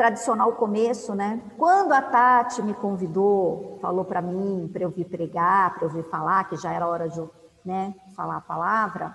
tradicional 0.00 0.52
começo, 0.52 1.14
né? 1.14 1.42
Quando 1.58 1.92
a 1.92 2.00
Tati 2.00 2.62
me 2.62 2.72
convidou, 2.72 3.76
falou 3.82 4.02
para 4.02 4.22
mim, 4.22 4.66
para 4.72 4.82
eu 4.82 4.88
vir 4.88 5.04
pregar, 5.04 5.74
para 5.74 5.84
eu 5.84 5.90
vir 5.90 6.04
falar, 6.04 6.48
que 6.48 6.56
já 6.56 6.72
era 6.72 6.88
hora 6.88 7.06
de 7.06 7.22
né, 7.62 7.94
falar 8.16 8.38
a 8.38 8.40
palavra, 8.40 9.14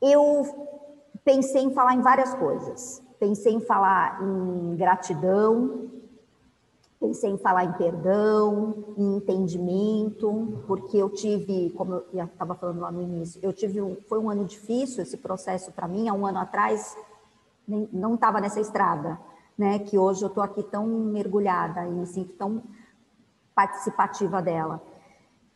eu 0.00 0.46
pensei 1.22 1.62
em 1.62 1.74
falar 1.74 1.92
em 1.92 2.00
várias 2.00 2.32
coisas. 2.32 3.02
Pensei 3.20 3.52
em 3.52 3.60
falar 3.60 4.22
em 4.22 4.76
gratidão, 4.76 5.90
pensei 6.98 7.30
em 7.30 7.36
falar 7.36 7.64
em 7.64 7.72
perdão, 7.74 8.94
em 8.96 9.16
entendimento, 9.16 10.62
porque 10.66 10.96
eu 10.96 11.10
tive, 11.10 11.68
como 11.76 12.02
eu 12.14 12.24
estava 12.24 12.54
falando 12.54 12.80
lá 12.80 12.90
no 12.90 13.02
início, 13.02 13.38
eu 13.42 13.52
tive 13.52 13.82
um, 13.82 13.94
foi 14.08 14.18
um 14.18 14.30
ano 14.30 14.46
difícil 14.46 15.02
esse 15.02 15.18
processo 15.18 15.70
para 15.72 15.86
mim. 15.86 16.08
Há 16.08 16.14
um 16.14 16.24
ano 16.24 16.38
atrás 16.38 16.96
nem, 17.66 17.86
não 17.92 18.14
estava 18.14 18.40
nessa 18.40 18.58
estrada, 18.58 19.18
né? 19.58 19.80
Que 19.80 19.98
hoje 19.98 20.22
eu 20.22 20.28
estou 20.28 20.42
aqui 20.42 20.62
tão 20.62 20.86
mergulhada 20.86 21.84
e 21.84 21.90
me 21.90 22.06
sinto 22.06 22.32
tão 22.34 22.62
participativa 23.54 24.40
dela. 24.40 24.80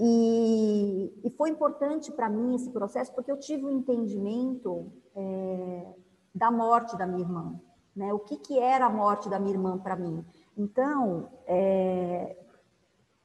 E, 0.01 1.13
e 1.23 1.31
foi 1.31 1.51
importante 1.51 2.11
para 2.11 2.29
mim 2.29 2.57
esse 2.57 2.71
processo 2.71 3.15
porque 3.15 3.31
eu 3.31 3.39
tive 3.39 3.65
um 3.65 3.71
entendimento 3.71 4.93
é, 5.15 5.87
da 6.35 6.51
morte 6.51 6.97
da 6.99 7.07
minha 7.07 7.21
irmã, 7.21 7.61
né? 7.95 8.13
O 8.13 8.19
que 8.19 8.37
que 8.37 8.59
era 8.59 8.87
a 8.87 8.91
morte 8.91 9.29
da 9.29 9.39
minha 9.39 9.55
irmã 9.55 9.79
para 9.79 9.95
mim? 9.95 10.25
Então, 10.57 11.29
é, 11.47 12.37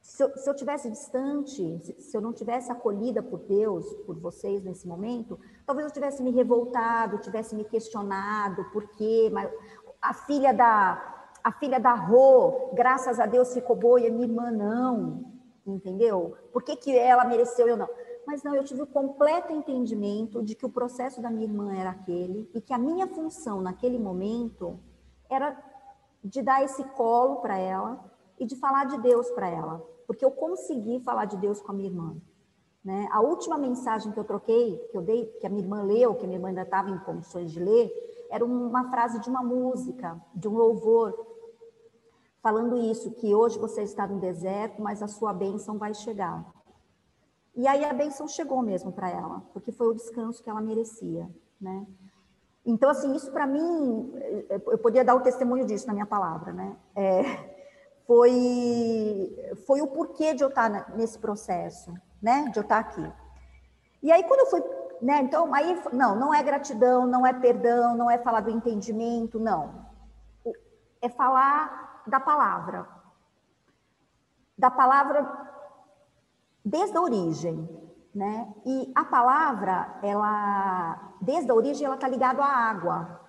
se, 0.00 0.22
eu, 0.22 0.36
se 0.36 0.48
eu 0.48 0.54
tivesse 0.54 0.88
distante, 0.88 1.78
se, 1.80 2.00
se 2.00 2.16
eu 2.16 2.20
não 2.20 2.32
tivesse 2.32 2.70
acolhida 2.70 3.22
por 3.22 3.40
Deus, 3.40 3.84
por 4.06 4.18
vocês 4.18 4.62
nesse 4.62 4.86
momento, 4.86 5.38
talvez 5.66 5.86
eu 5.86 5.92
tivesse 5.92 6.22
me 6.22 6.30
revoltado, 6.30 7.18
tivesse 7.18 7.54
me 7.54 7.64
questionado 7.64 8.64
por 8.72 8.88
quê, 8.92 9.28
mas 9.32 9.50
a 10.00 10.14
filha 10.14 10.52
da 10.52 11.04
a 11.42 11.52
filha 11.52 11.78
da 11.78 11.94
Rô, 11.94 12.70
graças 12.74 13.18
a 13.18 13.24
Deus 13.24 13.54
ficou 13.54 13.76
boa 13.76 14.00
e 14.00 14.06
a 14.06 14.10
minha 14.10 14.26
irmã 14.26 14.50
não 14.50 15.38
entendeu? 15.74 16.36
Por 16.52 16.62
que, 16.62 16.76
que 16.76 16.96
ela 16.96 17.24
mereceu 17.24 17.68
eu 17.68 17.76
não? 17.76 17.88
Mas 18.26 18.42
não, 18.42 18.54
eu 18.54 18.64
tive 18.64 18.82
o 18.82 18.86
completo 18.86 19.52
entendimento 19.52 20.42
de 20.42 20.54
que 20.54 20.66
o 20.66 20.70
processo 20.70 21.22
da 21.22 21.30
minha 21.30 21.46
irmã 21.46 21.74
era 21.74 21.90
aquele 21.90 22.50
e 22.54 22.60
que 22.60 22.72
a 22.72 22.78
minha 22.78 23.06
função 23.06 23.60
naquele 23.60 23.98
momento 23.98 24.78
era 25.30 25.56
de 26.22 26.42
dar 26.42 26.62
esse 26.62 26.84
colo 26.84 27.36
para 27.36 27.56
ela 27.56 28.04
e 28.38 28.44
de 28.44 28.56
falar 28.56 28.84
de 28.84 28.98
Deus 29.00 29.30
para 29.30 29.48
ela, 29.48 29.82
porque 30.06 30.24
eu 30.24 30.30
consegui 30.30 31.00
falar 31.00 31.24
de 31.24 31.36
Deus 31.36 31.60
com 31.60 31.72
a 31.72 31.74
minha 31.74 31.88
irmã. 31.88 32.16
Né? 32.84 33.08
A 33.10 33.20
última 33.20 33.58
mensagem 33.58 34.12
que 34.12 34.18
eu 34.18 34.24
troquei, 34.24 34.78
que 34.90 34.96
eu 34.96 35.02
dei, 35.02 35.26
que 35.40 35.46
a 35.46 35.50
minha 35.50 35.62
irmã 35.62 35.82
leu, 35.82 36.14
que 36.14 36.24
a 36.24 36.26
minha 36.26 36.36
irmã 36.36 36.48
ainda 36.48 36.62
estava 36.62 36.90
em 36.90 36.98
condições 36.98 37.50
de 37.50 37.60
ler, 37.60 37.90
era 38.30 38.44
uma 38.44 38.90
frase 38.90 39.20
de 39.20 39.28
uma 39.28 39.42
música, 39.42 40.20
de 40.34 40.48
um 40.48 40.54
louvor, 40.54 41.14
falando 42.42 42.76
isso, 42.76 43.10
que 43.12 43.34
hoje 43.34 43.58
você 43.58 43.82
está 43.82 44.06
no 44.06 44.20
deserto, 44.20 44.80
mas 44.80 45.02
a 45.02 45.08
sua 45.08 45.32
bênção 45.32 45.78
vai 45.78 45.94
chegar. 45.94 46.44
E 47.54 47.66
aí 47.66 47.84
a 47.84 47.92
bênção 47.92 48.28
chegou 48.28 48.62
mesmo 48.62 48.92
para 48.92 49.10
ela, 49.10 49.42
porque 49.52 49.72
foi 49.72 49.88
o 49.88 49.94
descanso 49.94 50.42
que 50.42 50.48
ela 50.48 50.60
merecia, 50.60 51.28
né? 51.60 51.86
Então, 52.64 52.90
assim, 52.90 53.14
isso 53.14 53.32
para 53.32 53.46
mim, 53.46 54.12
eu 54.66 54.78
podia 54.78 55.04
dar 55.04 55.14
o 55.14 55.22
testemunho 55.22 55.64
disso 55.64 55.86
na 55.86 55.92
minha 55.92 56.06
palavra, 56.06 56.52
né? 56.52 56.76
É, 56.94 57.22
foi, 58.06 59.36
foi 59.66 59.80
o 59.80 59.86
porquê 59.86 60.34
de 60.34 60.44
eu 60.44 60.48
estar 60.48 60.94
nesse 60.96 61.18
processo, 61.18 61.92
né? 62.22 62.48
De 62.52 62.58
eu 62.58 62.62
estar 62.62 62.78
aqui. 62.78 63.12
E 64.02 64.12
aí, 64.12 64.22
quando 64.24 64.40
eu 64.40 64.46
fui, 64.46 64.62
né? 65.00 65.20
Então, 65.22 65.54
aí, 65.54 65.80
não, 65.92 66.16
não 66.16 66.34
é 66.34 66.42
gratidão, 66.42 67.06
não 67.06 67.26
é 67.26 67.32
perdão, 67.32 67.96
não 67.96 68.10
é 68.10 68.18
falar 68.18 68.40
do 68.40 68.50
entendimento, 68.50 69.38
não. 69.38 69.86
É 71.00 71.08
falar 71.08 72.02
da 72.06 72.18
palavra. 72.18 72.86
Da 74.56 74.70
palavra 74.70 75.46
desde 76.64 76.96
a 76.96 77.00
origem, 77.00 77.68
né? 78.14 78.52
E 78.66 78.92
a 78.94 79.04
palavra, 79.04 79.98
ela, 80.02 81.14
desde 81.20 81.50
a 81.50 81.54
origem, 81.54 81.86
ela 81.86 81.94
está 81.94 82.08
ligada 82.08 82.42
à 82.42 82.48
água, 82.48 83.20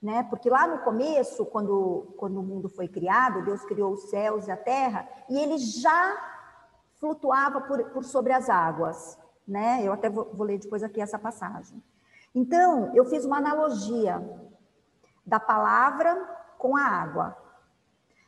né? 0.00 0.22
Porque 0.24 0.48
lá 0.48 0.66
no 0.66 0.78
começo, 0.78 1.44
quando, 1.46 2.14
quando 2.16 2.38
o 2.38 2.42
mundo 2.42 2.68
foi 2.68 2.88
criado, 2.88 3.44
Deus 3.44 3.64
criou 3.64 3.92
os 3.92 4.08
céus 4.10 4.46
e 4.46 4.50
a 4.50 4.56
terra, 4.56 5.08
e 5.28 5.38
ele 5.38 5.58
já 5.58 6.16
flutuava 6.98 7.60
por, 7.62 7.84
por 7.90 8.04
sobre 8.04 8.32
as 8.32 8.48
águas, 8.48 9.18
né? 9.48 9.80
Eu 9.82 9.92
até 9.92 10.10
vou, 10.10 10.30
ler 10.44 10.58
depois 10.58 10.82
aqui 10.82 11.00
essa 11.00 11.18
passagem. 11.18 11.82
Então, 12.34 12.94
eu 12.94 13.06
fiz 13.06 13.24
uma 13.24 13.38
analogia 13.38 14.22
da 15.26 15.40
palavra 15.40 16.14
com 16.58 16.76
a 16.76 16.82
água. 16.82 17.36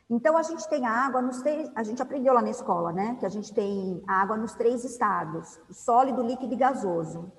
Então, 0.09 0.35
a 0.35 0.41
gente 0.41 0.67
tem 0.67 0.85
a 0.85 0.91
água 0.91 1.21
nos 1.21 1.41
três, 1.41 1.71
a 1.75 1.83
gente 1.83 2.01
aprendeu 2.01 2.33
lá 2.33 2.41
na 2.41 2.49
escola, 2.49 2.91
né? 2.91 3.15
Que 3.19 3.25
a 3.25 3.29
gente 3.29 3.53
tem 3.53 4.03
a 4.07 4.21
água 4.21 4.35
nos 4.35 4.53
três 4.55 4.83
estados: 4.83 5.59
sólido, 5.69 6.23
líquido 6.23 6.53
e 6.53 6.57
gasoso. 6.57 7.31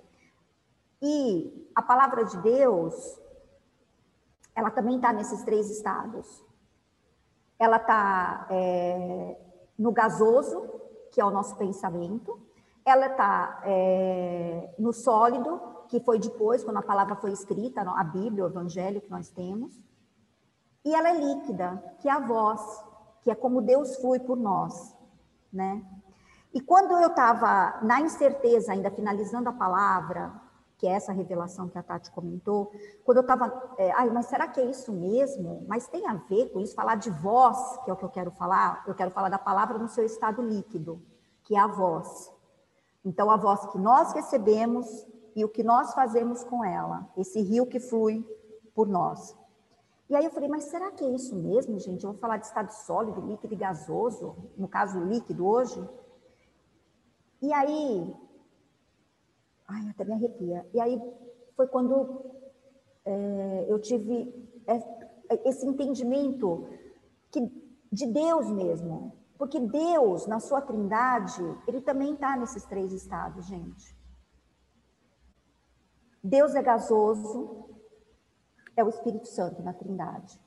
E 1.03 1.69
a 1.75 1.83
palavra 1.83 2.25
de 2.25 2.39
Deus, 2.39 3.21
ela 4.55 4.71
também 4.71 4.97
está 4.97 5.13
nesses 5.13 5.43
três 5.43 5.69
estados. 5.69 6.45
Ela 7.59 7.77
está 7.77 8.47
é, 8.51 9.37
no 9.77 9.91
gasoso, 9.91 10.71
que 11.11 11.21
é 11.21 11.25
o 11.25 11.31
nosso 11.31 11.57
pensamento. 11.57 12.41
Ela 12.85 13.07
está 13.07 13.63
é, 13.65 14.75
no 14.79 14.93
sólido, 14.93 15.61
que 15.89 16.01
foi 16.01 16.19
depois, 16.19 16.65
quando 16.65 16.79
a 16.79 16.83
palavra 16.83 17.17
foi 17.17 17.33
escrita, 17.33 17.83
a 17.83 18.05
Bíblia, 18.05 18.45
o 18.45 18.49
Evangelho 18.49 19.01
que 19.01 19.11
nós 19.11 19.31
temos 19.31 19.81
e 20.85 20.95
ela 20.95 21.11
é 21.11 21.15
líquida, 21.15 21.83
que 22.01 22.09
é 22.09 22.13
a 22.13 22.19
voz, 22.19 22.61
que 23.23 23.31
é 23.31 23.35
como 23.35 23.63
Deus 23.63 23.97
flui 23.97 24.19
por 24.19 24.37
nós, 24.37 24.97
né? 25.53 25.85
E 26.53 26.61
quando 26.61 26.93
eu 26.93 27.09
estava 27.09 27.79
na 27.83 28.01
incerteza, 28.01 28.73
ainda 28.73 28.91
finalizando 28.91 29.49
a 29.49 29.53
palavra, 29.53 30.33
que 30.77 30.87
é 30.87 30.91
essa 30.91 31.13
revelação 31.13 31.69
que 31.69 31.79
a 31.79 31.83
Tati 31.83 32.11
comentou, 32.11 32.73
quando 33.05 33.19
eu 33.19 33.23
estava, 33.23 33.75
é, 33.79 33.93
ai, 33.93 34.11
mas 34.11 34.27
será 34.27 34.49
que 34.49 34.61
é 34.61 34.65
isso 34.65 34.93
mesmo? 34.93 35.65
Mas 35.69 35.87
tem 35.87 36.07
a 36.09 36.15
ver 36.15 36.53
com 36.53 36.61
isso, 36.61 36.75
falar 36.75 36.97
de 36.97 37.11
voz, 37.11 37.79
que 37.85 37.91
é 37.91 37.95
o 37.95 37.97
que 37.97 38.05
eu 38.05 38.11
quero 38.11 38.33
falar, 38.33 38.83
eu 38.87 38.95
quero 38.95 39.13
falar 39.13 39.29
da 39.29 39.39
palavra 39.39 39.79
no 39.79 39.89
seu 39.89 40.05
estado 40.05 40.43
líquido, 40.43 41.01
que 41.45 41.55
é 41.55 41.61
a 41.61 41.69
voz. 41.69 42.31
Então, 43.05 43.31
a 43.31 43.37
voz 43.37 43.67
que 43.67 43.79
nós 43.79 44.13
recebemos 44.13 45.07
e 45.35 45.45
o 45.45 45.49
que 45.49 45.63
nós 45.63 45.95
fazemos 45.95 46.45
com 46.45 46.65
ela, 46.65 47.09
esse 47.17 47.41
rio 47.41 47.67
que 47.67 47.81
flui 47.81 48.25
por 48.75 48.87
nós. 48.87 49.37
E 50.09 50.15
aí 50.15 50.25
eu 50.25 50.31
falei, 50.31 50.49
mas 50.49 50.65
será 50.65 50.91
que 50.91 51.05
é 51.05 51.09
isso 51.09 51.35
mesmo, 51.35 51.79
gente? 51.79 52.05
Eu 52.05 52.13
vou 52.13 52.21
falar 52.21 52.37
de 52.37 52.47
estado 52.47 52.71
sólido, 52.71 53.21
líquido 53.23 53.55
e 53.55 53.57
gasoso, 53.57 54.37
no 54.57 54.69
caso 54.69 55.01
líquido 55.01 55.47
hoje. 55.47 55.83
E 57.41 57.53
aí, 57.53 58.15
ai, 59.67 59.89
até 59.89 60.05
me 60.05 60.13
arrepia. 60.13 60.67
E 60.75 60.81
aí 60.81 61.01
foi 61.57 61.67
quando 61.67 62.31
é, 63.05 63.67
eu 63.69 63.79
tive 63.81 64.33
esse 65.45 65.67
entendimento 65.67 66.69
que, 67.31 67.41
de 67.91 68.07
Deus 68.07 68.51
mesmo. 68.51 69.13
Porque 69.43 69.59
Deus, 69.59 70.25
na 70.29 70.39
sua 70.39 70.61
trindade, 70.61 71.43
ele 71.67 71.81
também 71.81 72.15
está 72.15 72.37
nesses 72.37 72.65
três 72.65 72.93
estados, 72.93 73.45
gente. 73.45 73.93
Deus 76.23 76.55
é 76.55 76.63
gasoso, 76.63 77.69
é 78.77 78.85
o 78.85 78.89
Espírito 78.89 79.27
Santo 79.27 79.61
na 79.61 79.73
Trindade. 79.73 80.41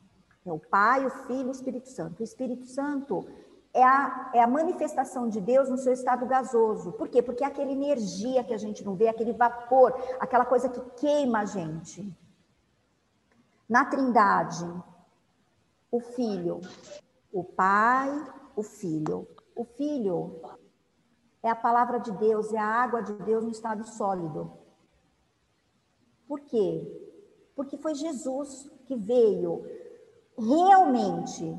É 0.46 0.54
o 0.54 0.58
Pai, 0.58 1.06
o 1.06 1.10
Filho 1.10 1.48
e 1.48 1.50
o 1.50 1.52
Espírito 1.52 1.90
Santo. 1.90 2.22
O 2.22 2.24
Espírito 2.24 2.68
Santo 2.68 3.28
é 3.74 3.84
a, 3.84 4.32
é 4.34 4.42
a 4.42 4.48
manifestação 4.48 5.28
de 5.28 5.42
Deus 5.42 5.70
no 5.70 5.78
seu 5.78 5.92
estado 5.92 6.26
gasoso. 6.26 6.94
Por 6.94 7.10
quê? 7.10 7.22
Porque 7.22 7.44
é 7.44 7.48
aquela 7.48 7.74
energia 7.74 8.46
que 8.46 8.54
a 8.54 8.58
gente 8.58 8.82
não 8.86 8.96
vê, 8.96 9.10
aquele 9.10 9.34
vapor, 9.34 9.94
aquela 10.22 10.46
coisa 10.46 10.70
que 10.70 10.80
queima 11.02 11.40
a 11.40 11.46
gente. 11.46 12.18
Na 13.68 13.84
Trindade, 13.84 14.66
o 15.92 16.00
Filho, 16.00 16.62
o 17.34 17.44
Pai, 17.44 18.10
o 18.56 18.64
Filho. 18.64 19.28
O 19.56 19.64
Filho 19.64 20.42
é 21.42 21.50
a 21.50 21.56
palavra 21.56 22.00
de 22.00 22.12
Deus, 22.14 22.54
é 22.54 22.58
a 22.58 22.66
água 22.66 23.02
de 23.02 23.14
Deus 23.24 23.44
no 23.44 23.52
estado 23.52 23.86
sólido. 23.88 24.52
Por 26.28 26.42
quê? 26.42 27.06
porque 27.56 27.78
foi 27.78 27.96
Jesus 27.96 28.70
que 28.86 28.96
veio 28.96 29.66
realmente, 30.38 31.58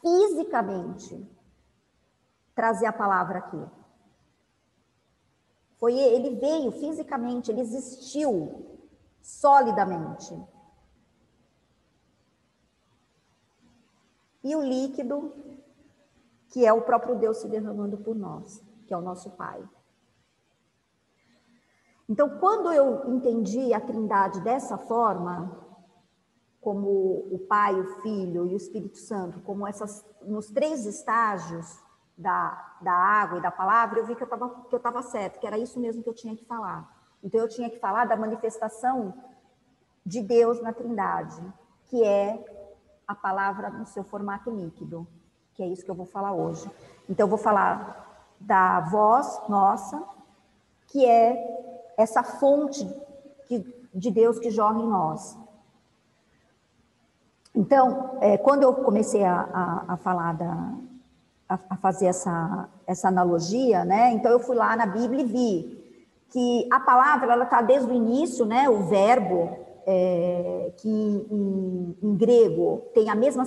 fisicamente, 0.00 1.28
trazer 2.54 2.86
a 2.86 2.92
palavra 2.92 3.38
aqui. 3.38 3.62
Foi 5.76 5.96
ele 5.96 6.36
veio 6.36 6.72
fisicamente, 6.72 7.50
ele 7.50 7.60
existiu 7.60 8.80
solidamente. 9.20 10.34
E 14.42 14.56
o 14.56 14.62
líquido, 14.62 15.32
que 16.48 16.66
é 16.66 16.72
o 16.72 16.82
próprio 16.82 17.16
Deus 17.16 17.38
se 17.38 17.48
derramando 17.48 17.98
por 17.98 18.16
nós, 18.16 18.62
que 18.86 18.94
é 18.94 18.96
o 18.96 19.02
nosso 19.02 19.30
Pai. 19.30 19.62
Então, 22.08 22.38
quando 22.38 22.72
eu 22.72 23.06
entendi 23.10 23.74
a 23.74 23.80
Trindade 23.80 24.40
dessa 24.40 24.78
forma, 24.78 25.66
como 26.60 26.88
o 27.30 27.38
Pai, 27.48 27.78
o 27.78 28.00
Filho 28.00 28.46
e 28.46 28.54
o 28.54 28.56
Espírito 28.56 28.98
Santo, 28.98 29.40
como 29.40 29.66
essas 29.66 30.04
nos 30.22 30.50
três 30.50 30.86
estágios 30.86 31.78
da, 32.16 32.76
da 32.80 32.92
água 32.92 33.38
e 33.38 33.42
da 33.42 33.50
palavra, 33.50 34.00
eu 34.00 34.06
vi 34.06 34.16
que 34.16 34.22
eu 34.22 34.26
estava 34.26 34.48
que 34.68 34.74
eu 34.74 34.78
estava 34.78 35.02
certo, 35.02 35.38
que 35.38 35.46
era 35.46 35.58
isso 35.58 35.78
mesmo 35.78 36.02
que 36.02 36.08
eu 36.08 36.14
tinha 36.14 36.34
que 36.34 36.44
falar. 36.46 36.90
Então 37.22 37.40
eu 37.40 37.48
tinha 37.48 37.68
que 37.68 37.78
falar 37.78 38.06
da 38.06 38.16
manifestação 38.16 39.14
de 40.04 40.22
Deus 40.22 40.60
na 40.62 40.72
Trindade, 40.72 41.40
que 41.86 42.02
é 42.02 42.42
a 43.06 43.14
palavra 43.14 43.70
no 43.70 43.86
seu 43.86 44.02
formato 44.02 44.50
líquido, 44.50 45.06
que 45.58 45.62
é 45.64 45.66
isso 45.66 45.84
que 45.84 45.90
eu 45.90 45.94
vou 45.96 46.06
falar 46.06 46.32
hoje. 46.32 46.70
Então 47.10 47.24
eu 47.24 47.28
vou 47.28 47.36
falar 47.36 48.30
da 48.38 48.78
voz 48.78 49.40
nossa, 49.48 50.00
que 50.86 51.04
é 51.04 51.36
essa 51.96 52.22
fonte 52.22 52.88
de 53.92 54.10
Deus 54.12 54.38
que 54.38 54.52
jorra 54.52 54.78
em 54.78 54.86
nós. 54.86 55.36
Então, 57.52 58.18
é, 58.20 58.38
quando 58.38 58.62
eu 58.62 58.72
comecei 58.72 59.24
a, 59.24 59.34
a, 59.52 59.94
a 59.94 59.96
falar 59.96 60.34
da, 60.34 60.74
a, 61.48 61.58
a, 61.70 61.76
fazer 61.76 62.06
essa, 62.06 62.68
essa 62.86 63.08
analogia, 63.08 63.84
né? 63.84 64.12
Então 64.12 64.30
eu 64.30 64.38
fui 64.38 64.54
lá 64.54 64.76
na 64.76 64.86
Bíblia 64.86 65.22
e 65.22 65.26
vi 65.26 66.04
que 66.30 66.68
a 66.70 66.78
palavra 66.78 67.32
ela 67.32 67.44
está 67.44 67.62
desde 67.62 67.90
o 67.90 67.94
início, 67.94 68.46
né? 68.46 68.70
O 68.70 68.84
verbo 68.84 69.58
é, 69.90 70.70
que 70.76 70.86
em, 70.86 71.96
em, 72.02 72.14
grego 72.14 72.82
tem 72.92 73.08
a 73.08 73.14
mesma 73.14 73.44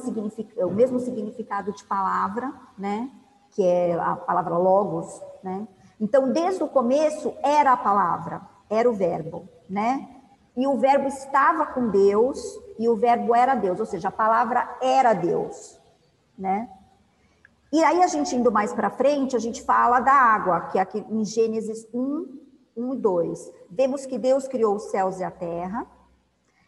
o 0.58 0.72
mesmo 0.72 1.00
significado 1.00 1.72
de 1.72 1.84
palavra, 1.84 2.52
né? 2.76 3.12
Que 3.52 3.64
é 3.64 3.94
a 3.94 4.16
palavra 4.16 4.58
logos, 4.58 5.22
né? 5.44 5.68
Então 6.00 6.34
desde 6.34 6.64
o 6.64 6.68
começo 6.68 7.32
era 7.44 7.74
a 7.74 7.78
palavra, 7.78 8.42
era 8.68 8.90
o 8.90 8.94
verbo, 8.94 9.48
né? 9.70 10.10
E 10.58 10.66
o 10.66 10.80
verbo 10.80 11.08
estava 11.08 11.68
com 11.68 11.90
Deus 11.90 12.60
e 12.80 12.90
o 12.90 12.96
verbo 12.96 13.36
era 13.36 13.54
Deus, 13.54 13.80
ou 13.80 13.86
seja, 13.86 14.08
a 14.08 14.12
palavra 14.12 14.68
era 14.82 15.14
Deus, 15.14 15.80
né? 16.36 16.72
E 17.72 17.84
aí 17.84 18.02
a 18.02 18.08
gente 18.08 18.36
indo 18.36 18.52
mais 18.52 18.74
para 18.74 18.90
frente, 18.90 19.36
a 19.36 19.40
gente 19.40 19.62
fala 19.62 20.00
da 20.00 20.12
água, 20.12 20.62
que 20.62 20.80
é 20.80 20.82
aqui 20.82 21.06
em 21.08 21.24
Gênesis 21.24 21.88
1, 21.94 22.40
1 22.76 22.94
e 22.96 22.98
2. 22.98 23.52
Vemos 23.70 24.08
que 24.08 24.18
Deus 24.18 24.48
criou 24.48 24.76
os 24.76 24.90
céus 24.90 25.20
e 25.20 25.24
a 25.24 25.30
terra, 25.30 25.86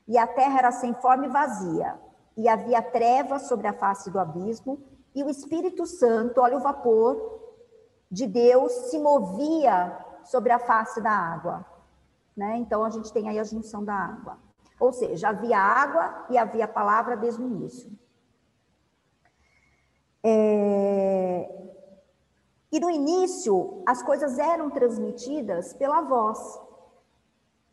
e 0.07 0.17
a 0.17 0.27
terra 0.27 0.59
era 0.59 0.71
sem 0.71 0.93
forma 0.93 1.25
e 1.25 1.29
vazia, 1.29 1.99
e 2.35 2.47
havia 2.47 2.81
trevas 2.81 3.43
sobre 3.43 3.67
a 3.67 3.73
face 3.73 4.09
do 4.09 4.19
abismo, 4.19 4.79
e 5.15 5.23
o 5.23 5.29
Espírito 5.29 5.85
Santo, 5.85 6.41
olha 6.41 6.57
o 6.57 6.61
vapor 6.61 7.39
de 8.09 8.27
Deus, 8.27 8.71
se 8.89 8.99
movia 8.99 9.97
sobre 10.23 10.51
a 10.51 10.59
face 10.59 11.01
da 11.01 11.11
água. 11.11 11.65
Né? 12.35 12.57
Então 12.57 12.83
a 12.83 12.89
gente 12.89 13.13
tem 13.13 13.29
aí 13.29 13.39
a 13.39 13.43
junção 13.43 13.83
da 13.83 13.93
água. 13.93 14.37
Ou 14.79 14.91
seja, 14.91 15.29
havia 15.29 15.57
água 15.57 16.25
e 16.29 16.37
havia 16.37 16.67
palavra 16.67 17.15
desde 17.15 17.41
o 17.41 17.45
início. 17.45 17.91
É... 20.23 21.49
E 22.71 22.79
no 22.79 22.89
início, 22.89 23.83
as 23.85 24.01
coisas 24.01 24.39
eram 24.39 24.69
transmitidas 24.71 25.73
pela 25.73 26.01
voz, 26.01 26.59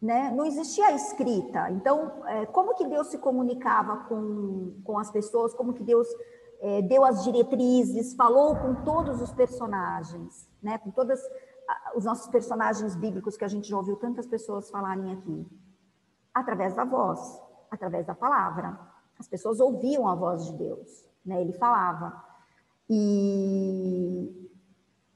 né? 0.01 0.31
Não 0.31 0.47
existia 0.47 0.87
a 0.87 0.93
escrita. 0.93 1.71
Então, 1.71 2.25
é, 2.27 2.47
como 2.47 2.75
que 2.75 2.87
Deus 2.87 3.09
se 3.09 3.19
comunicava 3.19 4.05
com, 4.05 4.81
com 4.83 4.99
as 4.99 5.11
pessoas? 5.11 5.53
Como 5.53 5.75
que 5.75 5.83
Deus 5.83 6.09
é, 6.61 6.81
deu 6.83 7.05
as 7.05 7.23
diretrizes? 7.23 8.15
Falou 8.15 8.57
com 8.57 8.83
todos 8.83 9.21
os 9.21 9.33
personagens, 9.33 10.49
né? 10.63 10.79
Com 10.79 10.91
todos 10.91 11.21
os 11.95 12.05
nossos 12.05 12.29
personagens 12.29 12.97
bíblicos 12.97 13.37
que 13.37 13.45
a 13.45 13.49
gente 13.49 13.69
já 13.69 13.77
ouviu 13.77 13.97
tantas 13.97 14.27
pessoas 14.27 14.71
falarem 14.71 15.13
aqui 15.13 15.47
através 16.33 16.75
da 16.75 16.85
voz, 16.85 17.41
através 17.71 18.07
da 18.07 18.15
palavra. 18.15 18.79
As 19.19 19.29
pessoas 19.29 19.61
ouviam 19.61 20.09
a 20.09 20.15
voz 20.15 20.47
de 20.47 20.53
Deus, 20.55 21.07
né? 21.25 21.41
Ele 21.43 21.53
falava. 21.53 22.25
E, 22.89 24.51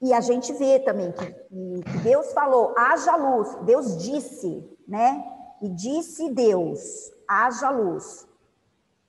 e 0.01 0.13
a 0.13 0.21
gente 0.21 0.53
vê 0.53 0.79
também 0.79 1.11
que, 1.11 1.25
que 1.25 1.97
Deus 2.03 2.31
falou, 2.33 2.73
haja 2.77 3.15
luz. 3.15 3.55
Deus 3.63 3.97
disse, 3.97 4.74
né? 4.87 5.23
E 5.61 5.69
disse 5.69 6.29
Deus, 6.29 7.11
haja 7.27 7.69
luz. 7.69 8.27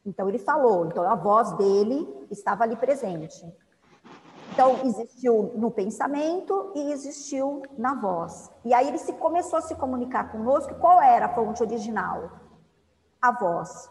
Então 0.05 0.29
ele 0.29 0.39
falou, 0.39 0.87
então 0.87 1.03
a 1.09 1.15
voz 1.15 1.53
dele 1.53 2.09
estava 2.31 2.65
ali 2.65 2.77
presente. 2.77 3.45
Então, 4.57 4.81
existiu 4.87 5.53
no 5.55 5.71
pensamento 5.71 6.73
e 6.75 6.91
existiu 6.91 7.61
na 7.77 7.95
voz. 7.95 8.51
E 8.65 8.73
aí 8.73 8.89
ele 8.89 8.97
se 8.97 9.13
começou 9.13 9.59
a 9.59 9.61
se 9.63 9.75
comunicar 9.75 10.33
conosco. 10.33 10.75
Qual 10.77 10.99
era 11.03 11.27
a 11.27 11.35
fonte 11.35 11.63
original? 11.63 12.31
A 13.21 13.33
voz. 13.33 13.91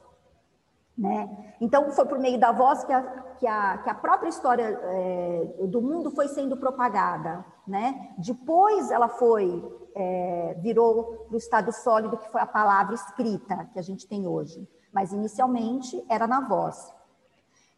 Né? 0.97 1.53
Então, 1.61 1.91
foi 1.91 2.05
por 2.05 2.17
meio 2.17 2.39
da 2.39 2.51
voz 2.51 2.83
que 2.83 2.91
a, 2.91 3.25
que 3.39 3.47
a, 3.47 3.77
que 3.79 3.89
a 3.89 3.93
própria 3.95 4.29
história 4.29 4.63
é, 4.63 5.67
do 5.67 5.81
mundo 5.81 6.11
foi 6.11 6.27
sendo 6.27 6.57
propagada. 6.57 7.45
Né? 7.67 8.13
Depois 8.17 8.91
ela 8.91 9.07
foi, 9.07 9.63
é, 9.95 10.55
virou 10.59 11.25
para 11.27 11.35
o 11.35 11.37
estado 11.37 11.71
sólido, 11.71 12.17
que 12.17 12.29
foi 12.29 12.41
a 12.41 12.45
palavra 12.45 12.93
escrita 12.93 13.69
que 13.73 13.79
a 13.79 13.81
gente 13.81 14.07
tem 14.07 14.27
hoje. 14.27 14.67
Mas 14.93 15.11
inicialmente 15.11 16.03
era 16.09 16.27
na 16.27 16.41
voz. 16.41 16.93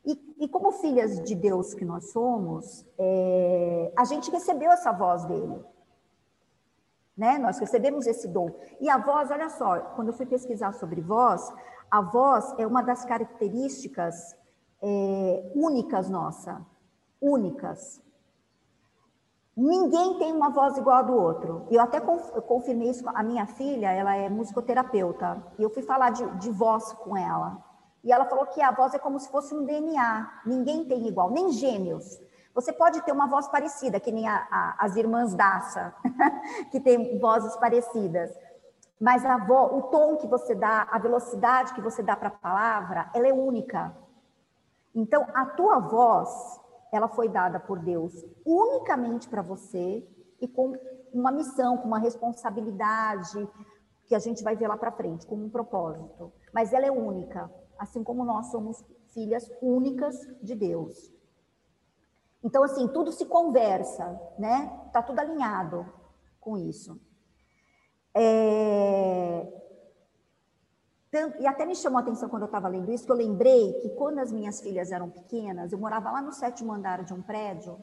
E, 0.06 0.36
e, 0.40 0.48
como 0.48 0.72
filhas 0.72 1.22
de 1.22 1.36
Deus 1.36 1.74
que 1.74 1.84
nós 1.84 2.12
somos, 2.12 2.86
é, 2.98 3.92
a 3.98 4.06
gente 4.06 4.32
recebeu 4.32 4.72
essa 4.72 4.92
voz 4.92 5.26
dele. 5.26 5.62
Né? 7.18 7.38
Nós 7.38 7.60
recebemos 7.60 8.08
esse 8.08 8.28
dom. 8.28 8.52
E 8.80 8.90
a 8.90 8.98
voz, 8.98 9.30
olha 9.32 9.50
só, 9.50 9.80
quando 9.96 10.10
eu 10.10 10.14
fui 10.14 10.26
pesquisar 10.26 10.72
sobre 10.74 11.02
voz, 11.02 11.52
a 11.90 12.02
voz 12.02 12.54
é 12.58 12.66
uma 12.66 12.82
das 12.82 13.04
características 13.04 14.36
é, 14.82 15.52
únicas 15.56 16.10
nossa. 16.10 16.62
Únicas. 17.22 18.02
Ninguém 19.56 20.20
tem 20.20 20.32
uma 20.32 20.52
voz 20.52 20.78
igual 20.78 20.98
a 20.98 21.02
do 21.02 21.16
outro. 21.16 21.66
Eu 21.72 21.82
até 21.82 22.00
confirmei 22.00 22.92
isso 22.92 23.04
com 23.04 23.10
a 23.10 23.24
minha 23.24 23.48
filha, 23.48 23.92
ela 23.92 24.16
é 24.16 24.30
musicoterapeuta, 24.30 25.44
e 25.58 25.64
eu 25.64 25.70
fui 25.72 25.82
falar 25.82 26.12
de, 26.12 26.24
de 26.38 26.52
voz 26.52 26.94
com 26.94 27.18
ela. 27.18 27.58
E 28.04 28.12
ela 28.12 28.26
falou 28.26 28.46
que 28.46 28.62
a 28.62 28.72
voz 28.72 28.94
é 28.94 29.00
como 29.00 29.20
se 29.20 29.30
fosse 29.30 29.56
um 29.56 29.66
DNA, 29.66 30.42
ninguém 30.46 30.86
tem 30.86 31.08
igual, 31.08 31.32
nem 31.32 31.52
gêmeos. 31.52 32.20
Você 32.54 32.72
pode 32.72 33.02
ter 33.02 33.12
uma 33.12 33.28
voz 33.28 33.48
parecida, 33.48 34.00
que 34.00 34.12
nem 34.12 34.28
a, 34.28 34.48
a, 34.50 34.76
as 34.80 34.96
irmãs 34.96 35.34
Daça, 35.34 35.94
que 36.72 36.80
tem 36.80 37.18
vozes 37.20 37.56
parecidas. 37.58 38.32
Mas 39.00 39.26
a 39.26 39.38
voz, 39.38 39.74
o 39.74 39.82
tom 39.90 40.18
que 40.18 40.28
você 40.28 40.54
dá, 40.54 40.88
a 40.90 41.00
velocidade 41.00 41.74
que 41.74 41.82
você 41.82 42.02
dá 42.02 42.16
para 42.16 42.30
a 42.30 42.32
palavra, 42.32 43.10
ela 43.14 43.28
é 43.28 43.34
única. 43.34 43.92
Então, 45.00 45.26
a 45.34 45.46
tua 45.46 45.80
voz, 45.80 46.30
ela 46.92 47.08
foi 47.08 47.30
dada 47.30 47.60
por 47.60 47.80
Deus 47.80 48.14
unicamente 48.46 49.30
para 49.30 49.42
você 49.42 50.06
e 50.42 50.48
com 50.48 50.76
uma 51.14 51.32
missão, 51.32 51.78
com 51.78 51.88
uma 51.88 52.00
responsabilidade 52.00 53.48
que 54.06 54.16
a 54.16 54.20
gente 54.20 54.44
vai 54.44 54.56
ver 54.56 54.68
lá 54.68 54.78
para 54.78 54.92
frente, 54.92 55.26
com 55.26 55.36
um 55.36 55.50
propósito. 55.50 56.34
Mas 56.54 56.74
ela 56.74 56.86
é 56.86 56.92
única 56.92 57.50
assim 57.78 58.04
como 58.04 58.26
nós 58.26 58.48
somos 58.48 58.84
filhas 59.14 59.50
únicas 59.62 60.16
de 60.42 60.56
Deus. 60.56 61.12
Então, 62.44 62.64
assim, 62.64 62.88
tudo 62.88 63.12
se 63.12 63.26
conversa, 63.26 64.20
né? 64.38 64.68
Tá 64.92 65.02
tudo 65.02 65.20
alinhado 65.20 65.86
com 66.40 66.58
isso. 66.58 67.00
É... 68.14 69.67
E 71.40 71.48
até 71.48 71.66
me 71.66 71.76
chamou 71.76 72.00
a 72.00 72.02
atenção 72.02 72.28
quando 72.28 72.44
eu 72.44 72.48
estava 72.48 72.68
lendo 72.68 72.92
isso, 72.92 73.06
que 73.06 73.12
eu 73.12 73.16
lembrei 73.16 73.74
que 73.82 73.90
quando 73.92 74.20
as 74.20 74.32
minhas 74.32 74.60
filhas 74.60 74.92
eram 74.92 75.10
pequenas, 75.10 75.72
eu 75.72 75.80
morava 75.80 76.12
lá 76.12 76.22
no 76.22 76.34
sétimo 76.34 76.74
andar 76.74 77.04
de 77.04 77.14
um 77.14 77.22
prédio, 77.22 77.78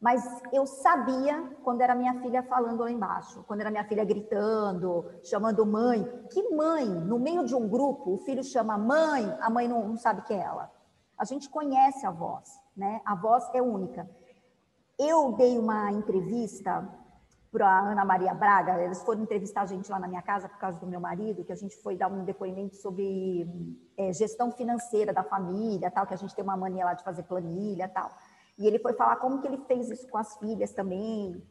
mas 0.00 0.24
eu 0.50 0.66
sabia 0.66 1.42
quando 1.62 1.82
era 1.82 1.94
minha 1.94 2.14
filha 2.22 2.42
falando 2.42 2.80
lá 2.80 2.90
embaixo, 2.90 3.44
quando 3.46 3.60
era 3.60 3.70
minha 3.70 3.84
filha 3.84 4.02
gritando, 4.02 5.04
chamando 5.22 5.66
mãe. 5.66 6.02
Que 6.30 6.48
mãe? 6.54 6.86
No 6.86 7.18
meio 7.18 7.44
de 7.44 7.54
um 7.54 7.68
grupo, 7.68 8.14
o 8.14 8.18
filho 8.18 8.42
chama 8.42 8.78
mãe, 8.78 9.36
a 9.40 9.50
mãe 9.50 9.68
não, 9.68 9.88
não 9.88 9.96
sabe 9.98 10.22
que 10.22 10.32
é 10.32 10.38
ela. 10.38 10.72
A 11.18 11.26
gente 11.26 11.50
conhece 11.50 12.06
a 12.06 12.10
voz, 12.10 12.48
né? 12.74 13.02
A 13.04 13.14
voz 13.14 13.44
é 13.52 13.60
única. 13.60 14.08
Eu 14.98 15.32
dei 15.32 15.58
uma 15.58 15.92
entrevista 15.92 16.88
para 17.52 17.66
a 17.66 17.90
Ana 17.92 18.04
Maria 18.04 18.32
Braga, 18.32 18.80
eles 18.80 19.02
foram 19.02 19.22
entrevistar 19.22 19.62
a 19.62 19.66
gente 19.66 19.90
lá 19.90 19.98
na 19.98 20.06
minha 20.06 20.22
casa 20.22 20.48
por 20.48 20.58
causa 20.58 20.78
do 20.78 20.86
meu 20.86 21.00
marido, 21.00 21.44
que 21.44 21.52
a 21.52 21.56
gente 21.56 21.76
foi 21.82 21.96
dar 21.96 22.08
um 22.08 22.24
depoimento 22.24 22.76
sobre 22.76 23.46
é, 23.96 24.12
gestão 24.12 24.52
financeira 24.52 25.12
da 25.12 25.24
família, 25.24 25.90
tal, 25.90 26.06
que 26.06 26.14
a 26.14 26.16
gente 26.16 26.34
tem 26.34 26.44
uma 26.44 26.56
mania 26.56 26.84
lá 26.84 26.94
de 26.94 27.02
fazer 27.02 27.24
planilha, 27.24 27.88
tal. 27.88 28.10
E 28.56 28.66
ele 28.66 28.78
foi 28.78 28.92
falar 28.92 29.16
como 29.16 29.40
que 29.40 29.48
ele 29.48 29.58
fez 29.66 29.90
isso 29.90 30.08
com 30.08 30.18
as 30.18 30.36
filhas 30.36 30.72
também. 30.72 31.42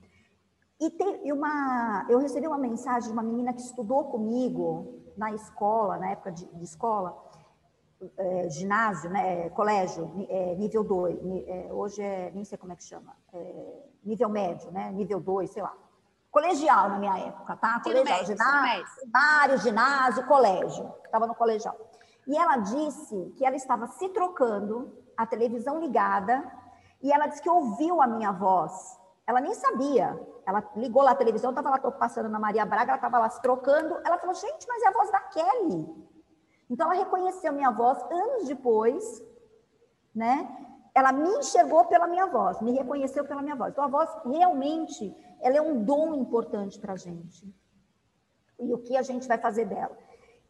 E 0.80 0.90
tem 0.92 1.34
uma, 1.34 2.06
eu 2.10 2.20
recebi 2.20 2.48
uma 2.48 2.58
mensagem 2.58 3.10
de 3.10 3.14
uma 3.14 3.24
menina 3.24 3.52
que 3.52 3.62
estudou 3.62 4.06
comigo 4.06 5.04
na 5.18 5.34
escola, 5.34 5.98
na 5.98 6.12
época 6.12 6.32
de, 6.32 6.46
de 6.46 6.64
escola, 6.64 7.14
é, 8.18 8.50
ginásio, 8.50 9.10
né, 9.10 9.50
colégio, 9.50 10.10
é, 10.30 10.56
nível 10.56 10.84
2, 10.86 11.20
é, 11.48 11.74
hoje 11.74 12.02
é, 12.02 12.32
nem 12.32 12.46
sei 12.46 12.58
como 12.58 12.72
é 12.72 12.76
que 12.78 12.84
chama, 12.86 13.14
é, 13.34 13.84
nível 14.06 14.30
médio, 14.30 14.72
né, 14.72 14.90
nível 14.92 15.20
2, 15.20 15.52
sei 15.52 15.62
lá. 15.62 15.76
Colegial 16.32 16.90
na 16.90 17.00
minha 17.00 17.18
época, 17.18 17.56
tá? 17.58 17.80
Colegial, 17.80 18.26
ginásio, 18.26 18.86
primário, 19.00 19.58
ginásio, 19.58 20.28
colégio. 20.28 20.94
Estava 21.04 21.26
no 21.26 21.36
colegial. 21.36 21.76
E 22.28 22.38
ela 22.38 22.58
disse 22.58 23.34
que 23.36 23.44
ela 23.44 23.56
estava 23.56 23.88
se 23.88 24.08
trocando, 24.10 24.96
a 25.18 25.26
televisão 25.26 25.80
ligada, 25.80 26.44
e 27.02 27.12
ela 27.12 27.28
disse 27.28 27.42
que 27.42 27.50
ouviu 27.50 28.02
a 28.02 28.08
minha 28.08 28.32
voz. 28.32 29.00
Ela 29.26 29.42
nem 29.42 29.54
sabia. 29.54 30.20
Ela 30.46 30.64
ligou 30.76 31.04
lá 31.04 31.12
a 31.12 31.16
televisão, 31.16 31.52
estava 31.52 31.70
lá 31.70 31.80
passando 31.92 32.30
na 32.30 32.40
Maria 32.40 32.66
Braga, 32.66 32.92
ela 32.92 32.96
estava 32.96 33.20
lá 33.20 33.30
se 33.30 33.42
trocando. 33.42 34.00
Ela 34.06 34.18
falou, 34.18 34.36
gente, 34.36 34.68
mas 34.68 34.84
é 34.84 34.88
a 34.88 34.92
voz 34.92 35.12
da 35.12 35.20
Kelly. 35.20 36.10
Então 36.70 36.92
ela 36.92 37.04
reconheceu 37.04 37.52
minha 37.52 37.72
voz 37.72 38.02
anos 38.12 38.48
depois, 38.48 39.24
né? 40.14 40.48
Ela 40.94 41.12
me 41.12 41.30
enxergou 41.38 41.86
pela 41.86 42.08
minha 42.08 42.28
voz, 42.28 42.62
me 42.62 42.72
reconheceu 42.72 43.26
pela 43.26 43.42
minha 43.42 43.56
voz. 43.56 43.72
Então 43.72 43.84
a 43.84 43.88
voz 43.88 44.10
realmente, 44.26 45.16
ela 45.42 45.58
é 45.58 45.62
um 45.62 45.84
dom 45.84 46.16
importante 46.16 46.80
para 46.80 46.94
a 46.94 46.98
gente. 46.98 47.54
E 48.60 48.74
o 48.74 48.78
que 48.78 48.98
a 48.98 49.02
gente 49.02 49.28
vai 49.28 49.38
fazer 49.38 49.66
dela? 49.66 49.98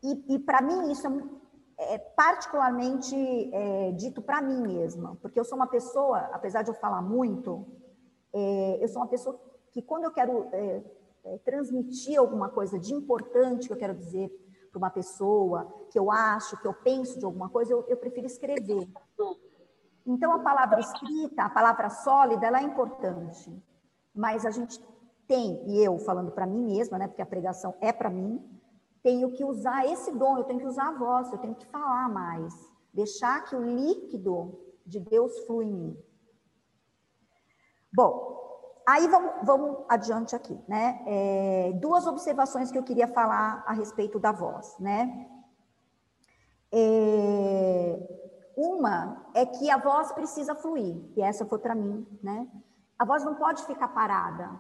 E, 0.01 0.35
e 0.35 0.39
para 0.39 0.61
mim 0.61 0.91
isso 0.91 1.07
é, 1.77 1.95
é 1.95 1.97
particularmente 1.97 3.15
é, 3.53 3.91
dito 3.91 4.21
para 4.21 4.41
mim 4.41 4.61
mesma, 4.61 5.17
porque 5.21 5.39
eu 5.39 5.45
sou 5.45 5.55
uma 5.55 5.67
pessoa, 5.67 6.19
apesar 6.33 6.63
de 6.63 6.69
eu 6.69 6.75
falar 6.75 7.01
muito, 7.01 7.65
é, 8.33 8.79
eu 8.81 8.87
sou 8.87 9.01
uma 9.01 9.07
pessoa 9.07 9.39
que 9.71 9.81
quando 9.81 10.05
eu 10.05 10.11
quero 10.11 10.47
é, 10.51 10.83
é, 11.23 11.37
transmitir 11.39 12.19
alguma 12.19 12.49
coisa 12.49 12.79
de 12.79 12.93
importante 12.93 13.67
que 13.67 13.73
eu 13.73 13.77
quero 13.77 13.93
dizer 13.93 14.29
para 14.71 14.77
uma 14.77 14.89
pessoa, 14.89 15.67
que 15.91 15.97
eu 15.97 16.11
acho, 16.11 16.59
que 16.61 16.67
eu 16.67 16.73
penso 16.73 17.17
de 17.19 17.25
alguma 17.25 17.49
coisa, 17.49 17.71
eu, 17.71 17.85
eu 17.87 17.97
prefiro 17.97 18.27
escrever. 18.27 18.87
Então, 20.05 20.31
a 20.33 20.39
palavra 20.39 20.79
escrita, 20.79 21.43
a 21.43 21.49
palavra 21.49 21.89
sólida, 21.89 22.45
ela 22.45 22.59
é 22.59 22.63
importante. 22.63 23.51
Mas 24.19 24.45
a 24.45 24.51
gente 24.51 24.77
tem, 25.25 25.63
e 25.65 25.81
eu 25.81 25.97
falando 25.99 26.29
para 26.29 26.45
mim 26.45 26.61
mesma, 26.61 26.97
né, 26.97 27.07
porque 27.07 27.21
a 27.21 27.25
pregação 27.25 27.73
é 27.79 27.93
para 27.93 28.09
mim, 28.09 28.43
tenho 29.01 29.31
que 29.31 29.45
usar 29.45 29.85
esse 29.85 30.11
dom, 30.11 30.37
eu 30.37 30.43
tenho 30.43 30.59
que 30.59 30.67
usar 30.67 30.89
a 30.89 30.97
voz, 30.97 31.31
eu 31.31 31.37
tenho 31.37 31.55
que 31.55 31.65
falar 31.67 32.09
mais, 32.09 32.53
deixar 32.93 33.45
que 33.45 33.55
o 33.55 33.63
líquido 33.63 34.59
de 34.85 34.99
Deus 34.99 35.39
flua 35.45 35.63
em 35.63 35.71
mim. 35.73 35.97
Bom, 37.93 38.11
aí 38.85 39.07
vamos, 39.07 39.31
vamos 39.43 39.85
adiante 39.87 40.35
aqui, 40.35 40.59
né? 40.67 41.01
É, 41.07 41.71
duas 41.79 42.05
observações 42.05 42.69
que 42.69 42.77
eu 42.77 42.83
queria 42.83 43.07
falar 43.07 43.63
a 43.65 43.71
respeito 43.71 44.19
da 44.19 44.33
voz, 44.33 44.77
né? 44.79 45.29
É, 46.73 47.97
uma 48.57 49.31
é 49.33 49.45
que 49.45 49.71
a 49.71 49.77
voz 49.77 50.11
precisa 50.11 50.55
fluir, 50.55 51.01
e 51.15 51.21
essa 51.21 51.45
foi 51.45 51.59
para 51.59 51.73
mim, 51.73 52.05
né? 52.21 52.45
A 52.99 53.05
voz 53.05 53.23
não 53.23 53.35
pode 53.35 53.65
ficar 53.65 53.87
parada. 53.87 54.59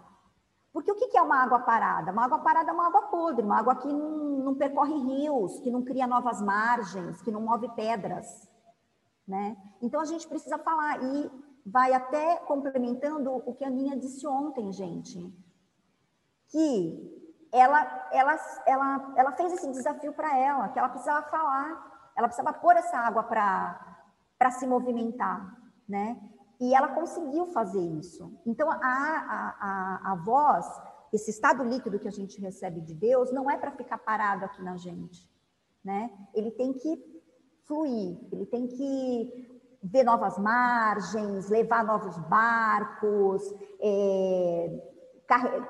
Porque 0.71 0.91
o 0.91 0.95
que 0.95 1.17
é 1.17 1.21
uma 1.21 1.43
água 1.43 1.59
parada? 1.59 2.11
Uma 2.11 2.25
água 2.25 2.39
parada 2.39 2.69
é 2.69 2.73
uma 2.73 2.87
água 2.87 3.01
podre, 3.03 3.45
uma 3.45 3.59
água 3.59 3.75
que 3.75 3.91
não, 3.91 4.55
percorre 4.55 4.95
rios, 4.95 5.59
que 5.59 5.69
não 5.69 5.83
cria 5.83 6.07
novas 6.07 6.41
margens, 6.41 7.21
que 7.21 7.31
não 7.31 7.41
move 7.41 7.67
pedras, 7.75 8.47
né? 9.27 9.57
Então 9.81 9.99
a 9.99 10.05
gente 10.05 10.27
precisa 10.27 10.57
falar 10.59 11.03
e 11.03 11.31
vai 11.65 11.93
até 11.93 12.37
complementando 12.37 13.31
o 13.33 13.53
que 13.53 13.65
a 13.65 13.67
Aninha 13.67 13.97
disse 13.97 14.25
ontem, 14.27 14.71
gente, 14.71 15.19
que 16.49 17.19
ela, 17.51 18.09
ela, 18.11 18.37
ela, 18.65 19.13
ela 19.17 19.31
fez 19.33 19.53
esse 19.53 19.69
desafio 19.71 20.13
para 20.13 20.37
ela, 20.37 20.69
que 20.69 20.79
ela 20.79 20.89
precisava 20.89 21.27
falar, 21.29 22.11
ela 22.15 22.27
precisava 22.27 22.57
pôr 22.57 22.75
essa 22.75 22.97
água 22.97 23.23
para 23.23 24.51
se 24.51 24.67
movimentar, 24.67 25.57
né? 25.87 26.19
E 26.59 26.75
ela 26.75 26.89
conseguiu 26.89 27.47
fazer 27.47 27.81
isso. 27.81 28.37
Então, 28.45 28.69
a, 28.69 28.75
a, 28.75 29.55
a, 29.59 30.11
a 30.11 30.15
voz, 30.15 30.65
esse 31.13 31.31
estado 31.31 31.63
líquido 31.63 31.99
que 31.99 32.07
a 32.07 32.11
gente 32.11 32.39
recebe 32.41 32.81
de 32.81 32.93
Deus, 32.93 33.31
não 33.31 33.49
é 33.49 33.57
para 33.57 33.71
ficar 33.71 33.97
parado 33.97 34.45
aqui 34.45 34.61
na 34.61 34.75
gente, 34.75 35.29
né? 35.83 36.11
Ele 36.33 36.51
tem 36.51 36.73
que 36.73 37.01
fluir, 37.65 38.17
ele 38.31 38.45
tem 38.45 38.67
que 38.67 39.59
ver 39.81 40.03
novas 40.03 40.37
margens, 40.37 41.47
levar 41.49 41.83
novos 41.85 42.17
barcos, 42.27 43.41
é, 43.79 44.89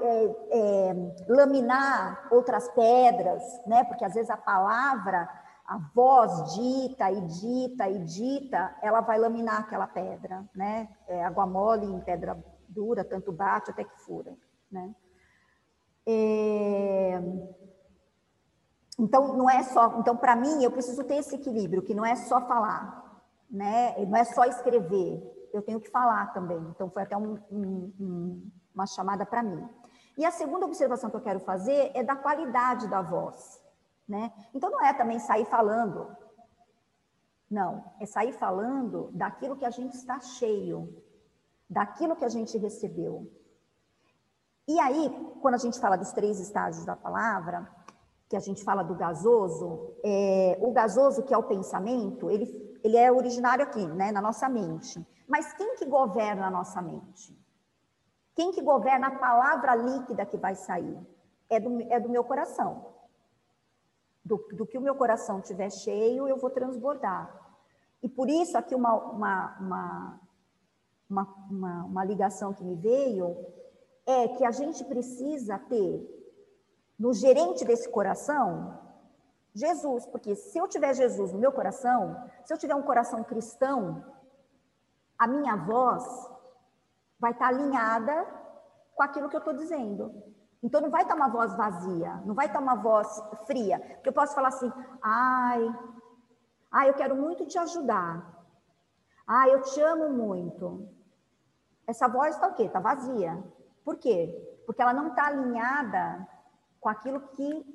é, 0.02 0.36
é, 0.52 1.26
laminar 1.28 2.28
outras 2.32 2.68
pedras, 2.70 3.44
né? 3.68 3.84
Porque 3.84 4.06
às 4.06 4.14
vezes 4.14 4.30
a 4.30 4.38
palavra, 4.38 5.30
a 5.70 5.78
voz 5.94 6.56
dita 6.56 7.12
e 7.12 7.22
dita 7.22 7.88
e 7.88 8.00
dita, 8.00 8.76
ela 8.82 9.02
vai 9.02 9.20
laminar 9.20 9.60
aquela 9.60 9.86
pedra, 9.86 10.44
né? 10.56 10.90
É, 11.08 11.24
água 11.24 11.46
mole 11.46 11.86
em 11.86 12.00
pedra 12.00 12.44
dura, 12.68 13.04
tanto 13.04 13.32
bate 13.32 13.70
até 13.70 13.84
que 13.84 14.00
fura, 14.02 14.36
né? 14.72 14.96
É... 16.08 17.22
Então 18.98 19.38
não 19.38 19.48
é 19.48 19.62
só, 19.62 20.00
então 20.00 20.18
para 20.18 20.36
mim 20.36 20.64
eu 20.64 20.72
preciso 20.72 21.04
ter 21.04 21.18
esse 21.18 21.36
equilíbrio, 21.36 21.84
que 21.84 21.94
não 21.94 22.04
é 22.04 22.16
só 22.16 22.42
falar, 22.48 23.24
né? 23.48 23.96
Não 24.06 24.18
é 24.18 24.24
só 24.24 24.46
escrever, 24.46 25.22
eu 25.54 25.62
tenho 25.62 25.80
que 25.80 25.90
falar 25.90 26.34
também. 26.34 26.58
Então, 26.70 26.90
foi 26.90 27.04
até 27.04 27.16
um, 27.16 27.38
um, 27.52 28.52
uma 28.74 28.86
chamada 28.86 29.26
para 29.26 29.44
mim. 29.44 29.68
E 30.18 30.26
a 30.26 30.32
segunda 30.32 30.66
observação 30.66 31.10
que 31.10 31.16
eu 31.16 31.22
quero 31.22 31.40
fazer 31.40 31.92
é 31.94 32.04
da 32.04 32.16
qualidade 32.16 32.90
da 32.90 33.02
voz, 33.02 33.59
né? 34.10 34.34
Então, 34.54 34.70
não 34.70 34.84
é 34.84 34.92
também 34.94 35.20
sair 35.20 35.46
falando. 35.46 36.08
Não, 37.50 37.84
é 38.00 38.06
sair 38.06 38.34
falando 38.34 39.10
daquilo 39.14 39.56
que 39.56 39.66
a 39.66 39.70
gente 39.70 39.94
está 39.96 40.20
cheio, 40.20 41.02
daquilo 41.70 42.16
que 42.16 42.26
a 42.26 42.30
gente 42.30 42.58
recebeu. 42.58 43.32
E 44.68 44.80
aí, 44.80 45.10
quando 45.42 45.56
a 45.56 45.60
gente 45.60 45.80
fala 45.80 45.96
dos 45.96 46.12
três 46.12 46.40
estágios 46.40 46.86
da 46.86 46.96
palavra, 46.96 47.68
que 48.28 48.36
a 48.36 48.40
gente 48.40 48.64
fala 48.64 48.84
do 48.84 48.96
gasoso, 48.96 49.96
é, 50.04 50.58
o 50.62 50.72
gasoso, 50.72 51.24
que 51.24 51.34
é 51.34 51.38
o 51.38 51.44
pensamento, 51.44 52.30
ele 52.30 52.70
ele 52.84 52.98
é 52.98 53.12
originário 53.12 53.64
aqui, 53.64 53.86
né, 53.86 54.12
na 54.12 54.22
nossa 54.22 54.48
mente. 54.48 55.06
Mas 55.28 55.54
quem 55.54 55.76
que 55.76 55.86
governa 55.86 56.48
a 56.48 56.52
nossa 56.52 56.82
mente? 56.82 57.38
Quem 58.36 58.52
que 58.52 58.62
governa 58.62 59.08
a 59.08 59.18
palavra 59.18 59.76
líquida 59.76 60.26
que 60.26 60.38
vai 60.38 60.56
sair? 60.56 60.98
É 61.50 61.60
do, 61.60 61.82
é 61.92 62.00
do 62.00 62.10
meu 62.10 62.24
coração. 62.24 62.86
Do, 64.24 64.38
do 64.54 64.66
que 64.66 64.78
o 64.78 64.82
meu 64.82 64.96
coração 64.96 65.42
tiver 65.42 65.70
cheio, 65.72 66.28
eu 66.28 66.38
vou 66.38 66.50
transbordar. 66.50 67.34
E 68.02 68.08
por 68.08 68.30
isso, 68.30 68.58
aqui 68.58 68.76
uma, 68.76 68.94
uma, 68.94 69.58
uma, 69.60 70.22
uma, 71.10 71.36
uma, 71.50 71.84
uma 71.86 72.06
ligação 72.06 72.54
que 72.54 72.64
me 72.64 72.76
veio 72.76 73.36
é 74.06 74.28
que 74.28 74.46
a 74.46 74.52
gente 74.52 74.84
precisa 74.86 75.58
ter 75.58 76.16
no 76.98 77.14
gerente 77.14 77.64
desse 77.64 77.90
coração 77.90 78.78
Jesus, 79.54 80.06
porque 80.06 80.36
se 80.36 80.58
eu 80.58 80.68
tiver 80.68 80.94
Jesus 80.94 81.34
no 81.34 81.40
meu 81.40 81.52
coração, 81.52 82.16
se 82.46 82.54
eu 82.54 82.58
tiver 82.58 82.76
um 82.76 82.84
coração 82.84 83.24
cristão, 83.24 84.04
a 85.18 85.28
minha 85.28 85.56
voz 85.56 86.04
vai 87.20 87.32
estar 87.32 87.48
alinhada 87.48 88.26
com 88.96 89.04
aquilo 89.04 89.28
que 89.30 89.36
eu 89.36 89.40
estou 89.40 89.54
dizendo. 89.54 90.24
Então 90.62 90.82
não 90.82 90.90
vai 90.90 91.04
estar 91.04 91.16
uma 91.16 91.30
voz 91.30 91.56
vazia, 91.56 92.22
não 92.26 92.36
vai 92.36 92.48
estar 92.48 92.60
uma 92.60 92.76
voz 92.76 93.08
fria, 93.46 93.80
porque 93.80 94.10
eu 94.10 94.14
posso 94.14 94.36
falar 94.36 94.50
assim: 94.50 94.72
"Ai, 95.02 95.76
ai, 96.72 96.90
eu 96.90 96.94
quero 96.94 97.16
muito 97.16 97.46
te 97.46 97.58
ajudar. 97.58 98.46
Ai, 99.26 99.54
eu 99.54 99.62
te 99.62 99.82
amo 99.82 100.10
muito". 100.10 100.90
Essa 101.88 102.08
voz 102.08 102.36
está 102.36 102.48
o 102.48 102.54
quê? 102.54 102.64
Está 102.64 102.80
vazia. 102.80 103.42
Por 103.84 103.98
quê? 103.98 104.62
Porque 104.66 104.82
ela 104.82 104.94
não 104.94 105.08
está 105.08 105.28
alinhada 105.28 106.28
com 106.80 106.90
aquilo 106.90 107.22
que 107.30 107.66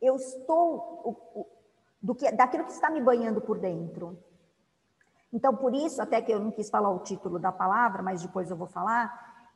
eu 0.00 0.16
estou 0.16 1.46
do 2.02 2.14
que, 2.14 2.30
daquilo 2.32 2.64
que 2.64 2.72
está 2.72 2.90
me 2.90 3.00
banhando 3.00 3.40
por 3.40 3.58
dentro. 3.58 4.18
Então, 5.32 5.56
por 5.56 5.74
isso, 5.74 6.02
até 6.02 6.20
que 6.20 6.32
eu 6.32 6.40
não 6.40 6.50
quis 6.50 6.68
falar 6.68 6.90
o 6.90 6.98
título 6.98 7.38
da 7.38 7.52
palavra, 7.52 8.02
mas 8.02 8.22
depois 8.22 8.50
eu 8.50 8.56
vou 8.56 8.66
falar, 8.66 9.46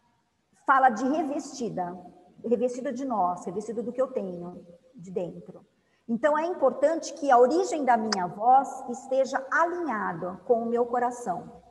fala 0.64 0.88
de 0.88 1.06
revestida, 1.06 1.98
revestida 2.44 2.92
de 2.92 3.04
nós, 3.04 3.44
revestida 3.44 3.82
do 3.82 3.92
que 3.92 4.00
eu 4.00 4.08
tenho 4.08 4.64
de 4.94 5.10
dentro. 5.10 5.64
Então, 6.08 6.38
é 6.38 6.46
importante 6.46 7.12
que 7.14 7.30
a 7.30 7.38
origem 7.38 7.84
da 7.84 7.96
minha 7.96 8.26
voz 8.28 8.68
esteja 8.88 9.44
alinhada 9.50 10.40
com 10.46 10.62
o 10.62 10.66
meu 10.66 10.86
coração. 10.86 11.62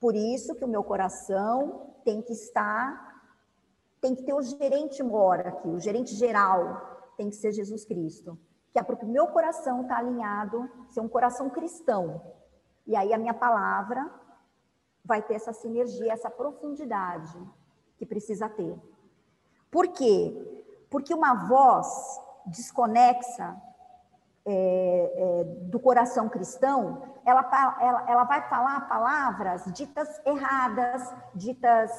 Por 0.00 0.16
isso 0.16 0.54
que 0.54 0.64
o 0.64 0.68
meu 0.68 0.82
coração 0.82 1.94
tem 2.04 2.22
que 2.22 2.32
estar, 2.32 3.22
tem 4.00 4.14
que 4.14 4.22
ter 4.22 4.32
o 4.32 4.42
gerente 4.42 5.02
mora 5.02 5.50
aqui, 5.50 5.68
o 5.68 5.78
gerente 5.78 6.14
geral, 6.14 7.12
tem 7.16 7.28
que 7.28 7.36
ser 7.36 7.52
Jesus 7.52 7.84
Cristo. 7.84 8.38
Que 8.72 8.78
é 8.78 8.82
porque 8.82 9.04
o 9.04 9.08
meu 9.08 9.26
coração 9.26 9.82
está 9.82 9.98
alinhado, 9.98 10.68
ser 10.88 11.00
um 11.00 11.08
coração 11.08 11.50
cristão. 11.50 12.22
E 12.86 12.96
aí 12.96 13.12
a 13.12 13.18
minha 13.18 13.34
palavra 13.34 14.10
vai 15.04 15.20
ter 15.22 15.34
essa 15.34 15.52
sinergia, 15.52 16.12
essa 16.12 16.30
profundidade 16.30 17.38
que 17.98 18.06
precisa 18.06 18.48
ter. 18.48 18.76
Por 19.72 19.88
quê? 19.88 20.86
Porque 20.90 21.14
uma 21.14 21.48
voz 21.48 21.88
desconexa 22.44 23.56
é, 24.44 25.12
é, 25.16 25.44
do 25.70 25.80
coração 25.80 26.28
cristão, 26.28 27.02
ela, 27.24 27.40
ela, 27.80 28.10
ela, 28.10 28.24
vai 28.24 28.46
falar 28.50 28.86
palavras 28.86 29.64
ditas 29.72 30.20
erradas, 30.26 31.14
ditas 31.34 31.90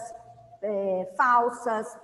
é, 0.61 1.13
falsas, 1.17 1.97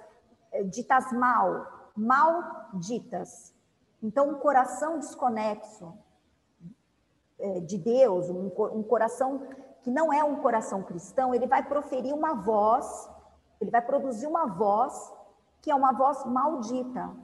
é, 0.51 0.63
ditas 0.63 1.11
mal, 1.11 1.91
malditas. 1.95 3.53
Então, 4.01 4.27
um 4.29 4.39
coração 4.39 4.97
desconexo 4.97 5.93
é, 7.37 7.59
de 7.59 7.77
Deus, 7.77 8.27
um, 8.27 8.47
um 8.73 8.81
coração 8.81 9.47
que 9.83 9.91
não 9.91 10.11
é 10.11 10.23
um 10.23 10.37
coração 10.37 10.81
cristão, 10.81 11.35
ele 11.35 11.45
vai 11.45 11.61
proferir 11.61 12.13
uma 12.13 12.33
voz, 12.33 13.07
ele 13.61 13.69
vai 13.69 13.81
produzir 13.83 14.25
uma 14.25 14.47
voz 14.47 15.18
que 15.61 15.71
é 15.71 15.75
uma 15.75 15.91
voz 15.93 16.25
maldita, 16.25 17.15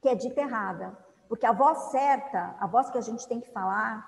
que 0.00 0.08
é 0.08 0.14
dita 0.14 0.40
errada. 0.40 0.96
Porque 1.28 1.46
a 1.46 1.52
voz 1.52 1.78
certa, 1.90 2.56
a 2.58 2.66
voz 2.66 2.90
que 2.90 2.98
a 2.98 3.00
gente 3.00 3.26
tem 3.26 3.40
que 3.40 3.50
falar, 3.50 4.04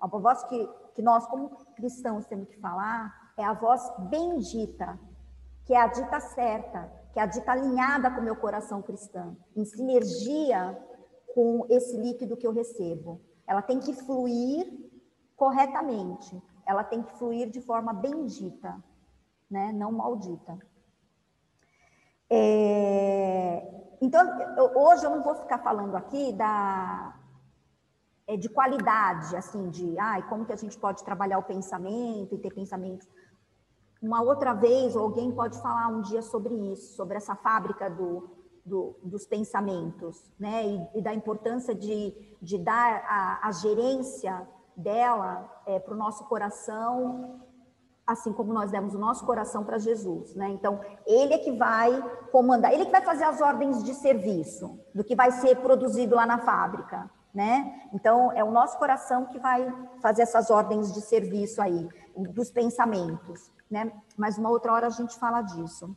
a 0.00 0.06
voz 0.06 0.42
que, 0.44 0.66
que 0.94 1.02
nós, 1.02 1.26
como 1.26 1.50
cristãos, 1.74 2.26
temos 2.26 2.48
que 2.48 2.58
falar, 2.58 3.32
é 3.36 3.44
a 3.44 3.52
voz 3.52 3.82
bendita, 4.10 4.98
que 5.64 5.74
é 5.74 5.80
a 5.80 5.86
dita 5.86 6.20
certa, 6.20 6.90
que 7.12 7.18
é 7.18 7.22
a 7.22 7.26
dita 7.26 7.52
alinhada 7.52 8.10
com 8.10 8.20
o 8.20 8.24
meu 8.24 8.36
coração 8.36 8.82
cristão, 8.82 9.36
em 9.56 9.64
sinergia 9.64 10.76
com 11.34 11.66
esse 11.68 11.96
líquido 11.96 12.36
que 12.36 12.46
eu 12.46 12.52
recebo. 12.52 13.20
Ela 13.46 13.62
tem 13.62 13.80
que 13.80 13.92
fluir 13.92 14.66
corretamente, 15.36 16.40
ela 16.66 16.84
tem 16.84 17.02
que 17.02 17.12
fluir 17.18 17.50
de 17.50 17.60
forma 17.60 17.92
bendita, 17.92 18.82
né? 19.50 19.72
não 19.72 19.92
maldita. 19.92 20.58
É... 22.34 23.62
Então, 24.00 24.26
hoje 24.74 25.06
eu 25.06 25.10
não 25.10 25.22
vou 25.22 25.36
ficar 25.36 25.58
falando 25.58 25.94
aqui 25.94 26.32
da, 26.32 27.14
é, 28.26 28.36
de 28.36 28.48
qualidade, 28.48 29.36
assim, 29.36 29.70
de 29.70 29.96
ai, 29.98 30.22
como 30.28 30.44
que 30.44 30.52
a 30.52 30.56
gente 30.56 30.76
pode 30.78 31.04
trabalhar 31.04 31.38
o 31.38 31.44
pensamento 31.44 32.34
e 32.34 32.38
ter 32.38 32.52
pensamentos. 32.52 33.08
Uma 34.02 34.20
outra 34.20 34.52
vez, 34.52 34.96
alguém 34.96 35.32
pode 35.32 35.60
falar 35.62 35.88
um 35.88 36.02
dia 36.02 36.20
sobre 36.22 36.54
isso, 36.72 36.96
sobre 36.96 37.16
essa 37.16 37.34
fábrica 37.36 37.88
do, 37.88 38.28
do, 38.64 38.96
dos 39.02 39.26
pensamentos, 39.26 40.30
né? 40.38 40.66
E, 40.66 40.98
e, 40.98 41.02
da 41.02 41.14
importância 41.14 41.74
de, 41.74 42.36
de 42.42 42.58
dar 42.58 43.04
a, 43.06 43.48
a 43.48 43.52
gerência 43.52 44.46
dela 44.76 45.48
é, 45.66 45.78
para 45.78 45.94
o 45.94 45.96
nosso 45.96 46.24
coração, 46.24 47.40
assim 48.06 48.32
como 48.32 48.52
nós 48.52 48.70
demos 48.70 48.94
o 48.94 48.98
nosso 48.98 49.24
coração 49.24 49.64
para 49.64 49.78
Jesus, 49.78 50.34
né? 50.34 50.48
Então, 50.50 50.80
ele 51.06 51.34
é 51.34 51.38
que 51.38 51.52
vai 51.52 51.90
comandar, 52.30 52.72
ele 52.72 52.82
é 52.82 52.86
que 52.86 52.92
vai 52.92 53.02
fazer 53.02 53.24
as 53.24 53.40
ordens 53.40 53.82
de 53.82 53.94
serviço 53.94 54.78
do 54.94 55.02
que 55.02 55.16
vai 55.16 55.30
ser 55.30 55.56
produzido 55.56 56.14
lá 56.14 56.26
na 56.26 56.38
fábrica, 56.38 57.10
né? 57.32 57.88
Então, 57.92 58.30
é 58.32 58.44
o 58.44 58.50
nosso 58.50 58.78
coração 58.78 59.26
que 59.26 59.38
vai 59.38 59.72
fazer 60.00 60.22
essas 60.22 60.50
ordens 60.50 60.92
de 60.92 61.00
serviço 61.00 61.62
aí, 61.62 61.88
dos 62.16 62.50
pensamentos, 62.50 63.50
né? 63.70 63.90
Mas 64.16 64.36
uma 64.36 64.50
outra 64.50 64.72
hora 64.72 64.86
a 64.86 64.90
gente 64.90 65.18
fala 65.18 65.40
disso. 65.40 65.96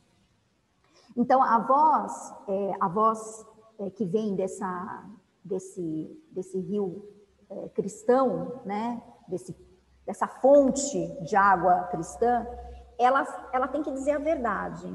Então, 1.15 1.43
a 1.43 1.59
voz, 1.59 2.33
é, 2.47 2.71
a 2.79 2.87
voz 2.87 3.45
é, 3.79 3.89
que 3.89 4.05
vem 4.05 4.35
dessa, 4.35 5.03
desse, 5.43 6.23
desse 6.31 6.57
rio 6.59 7.05
é, 7.49 7.69
cristão, 7.69 8.61
né? 8.63 9.01
Desse, 9.27 9.53
dessa 10.07 10.25
fonte 10.25 11.05
de 11.21 11.35
água 11.35 11.83
cristã, 11.91 12.47
ela, 12.97 13.27
ela 13.51 13.67
tem 13.67 13.83
que 13.83 13.91
dizer 13.91 14.11
a 14.11 14.19
verdade. 14.19 14.89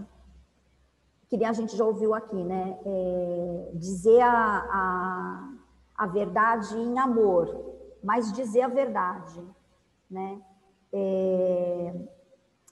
Que 1.28 1.36
nem 1.36 1.46
a 1.46 1.52
gente 1.52 1.76
já 1.76 1.84
ouviu 1.84 2.14
aqui, 2.14 2.42
né? 2.42 2.78
É, 2.84 3.70
dizer 3.74 4.22
a, 4.22 4.66
a, 4.72 5.52
a 5.96 6.06
verdade 6.06 6.74
em 6.78 6.98
amor, 6.98 7.76
mas 8.02 8.32
dizer 8.32 8.62
a 8.62 8.68
verdade, 8.68 9.46
né? 10.10 10.40
É, 10.90 11.94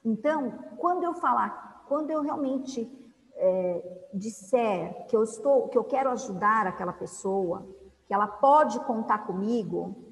então, 0.02 0.50
quando 0.78 1.04
eu 1.04 1.14
falar, 1.14 1.84
quando 1.88 2.10
eu 2.10 2.22
realmente 2.22 2.90
é, 3.36 4.08
disser 4.14 5.06
que 5.08 5.16
eu 5.16 5.22
estou, 5.22 5.68
que 5.68 5.76
eu 5.76 5.84
quero 5.84 6.10
ajudar 6.10 6.66
aquela 6.66 6.92
pessoa, 6.92 7.66
que 8.06 8.14
ela 8.14 8.26
pode 8.26 8.80
contar 8.80 9.26
comigo, 9.26 10.09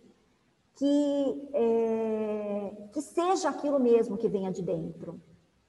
que 0.79 1.51
é, 1.55 2.89
que 2.93 3.03
seja 3.03 3.49
aquilo 3.49 3.81
mesmo 3.81 4.17
que 4.17 4.29
venha 4.29 4.53
de 4.53 4.63
dentro, 4.63 5.21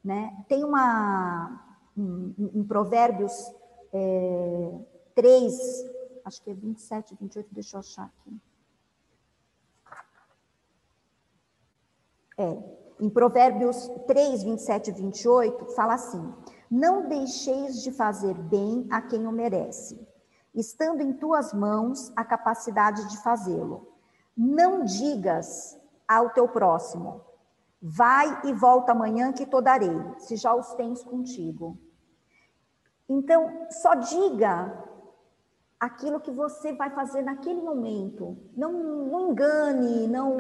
né? 0.04 0.46
Tem 0.48 0.64
uma 0.64 1.66
um, 1.98 2.34
um 2.54 2.64
Provérbios 2.64 3.34
é, 3.92 4.72
3, 5.16 5.54
acho 6.26 6.44
que 6.44 6.52
é 6.52 6.54
27, 6.54 7.18
28, 7.20 7.48
deixa 7.52 7.76
eu 7.76 7.80
achar 7.80 8.06
aqui. 8.06 8.40
É, 12.38 12.80
em 13.00 13.10
Provérbios 13.10 13.90
3, 14.06 14.44
27 14.44 14.92
e 14.92 14.94
28, 14.94 15.66
fala 15.74 15.96
assim: 15.96 16.34
não 16.70 17.10
deixeis 17.10 17.82
de 17.82 17.92
fazer 17.92 18.36
bem 18.36 18.88
a 18.92 19.02
quem 19.02 19.26
o 19.26 19.32
merece, 19.32 20.00
estando 20.54 21.02
em 21.02 21.14
tuas 21.14 21.52
mãos 21.52 22.14
a 22.16 22.24
capacidade 22.24 23.10
de 23.10 23.18
fazê-lo. 23.24 23.89
Não 24.40 24.86
digas 24.86 25.78
ao 26.08 26.30
teu 26.30 26.48
próximo, 26.48 27.22
vai 27.82 28.42
e 28.46 28.54
volta 28.54 28.94
amanhã 28.94 29.34
que 29.34 29.46
te 29.46 29.62
darei, 29.62 29.96
se 30.18 30.36
já 30.38 30.54
os 30.56 30.74
tens 30.74 31.04
contigo. 31.04 31.78
Então, 33.08 33.68
só 33.70 33.96
diga 33.96 34.86
aquilo 35.80 36.20
que 36.20 36.32
você 36.32 36.72
vai 36.74 36.90
fazer 36.92 37.22
naquele 37.22 37.62
momento. 37.62 38.38
Não, 38.56 38.72
não 38.72 39.32
engane, 39.32 40.08
não, 40.08 40.38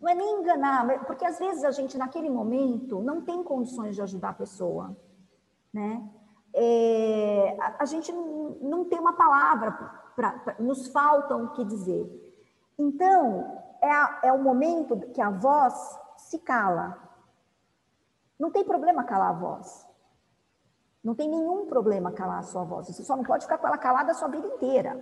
não 0.00 0.08
é 0.08 0.14
nem 0.14 0.40
enganar, 0.40 1.04
porque 1.06 1.24
às 1.24 1.38
vezes 1.38 1.64
a 1.64 1.70
gente 1.72 1.98
naquele 1.98 2.30
momento 2.30 3.00
não 3.00 3.20
tem 3.22 3.42
condições 3.42 3.96
de 3.96 4.02
ajudar 4.02 4.30
a 4.30 4.34
pessoa 4.34 4.96
né? 5.72 6.02
É, 6.52 7.56
a, 7.60 7.82
a, 7.82 7.84
gente 7.84 8.12
não, 8.12 8.84
tem 8.84 8.98
uma 8.98 9.12
palavra, 9.12 9.72
pra, 10.16 10.32
pra, 10.32 10.56
nos 10.58 10.88
faltam 10.88 11.44
o 11.44 11.50
que 11.52 11.64
dizer. 11.64 12.29
Então, 12.80 13.62
é, 13.82 13.90
a, 13.92 14.20
é 14.24 14.32
o 14.32 14.42
momento 14.42 14.98
que 15.12 15.20
a 15.20 15.28
voz 15.28 15.74
se 16.16 16.38
cala. 16.38 16.96
Não 18.38 18.50
tem 18.50 18.64
problema 18.64 19.04
calar 19.04 19.28
a 19.28 19.38
voz. 19.38 19.86
Não 21.04 21.14
tem 21.14 21.28
nenhum 21.28 21.66
problema 21.66 22.10
calar 22.10 22.38
a 22.38 22.42
sua 22.42 22.64
voz. 22.64 22.86
Você 22.86 23.02
só 23.02 23.14
não 23.14 23.22
pode 23.22 23.44
ficar 23.44 23.58
com 23.58 23.66
ela 23.66 23.76
calada 23.76 24.12
a 24.12 24.14
sua 24.14 24.28
vida 24.28 24.46
inteira. 24.46 24.98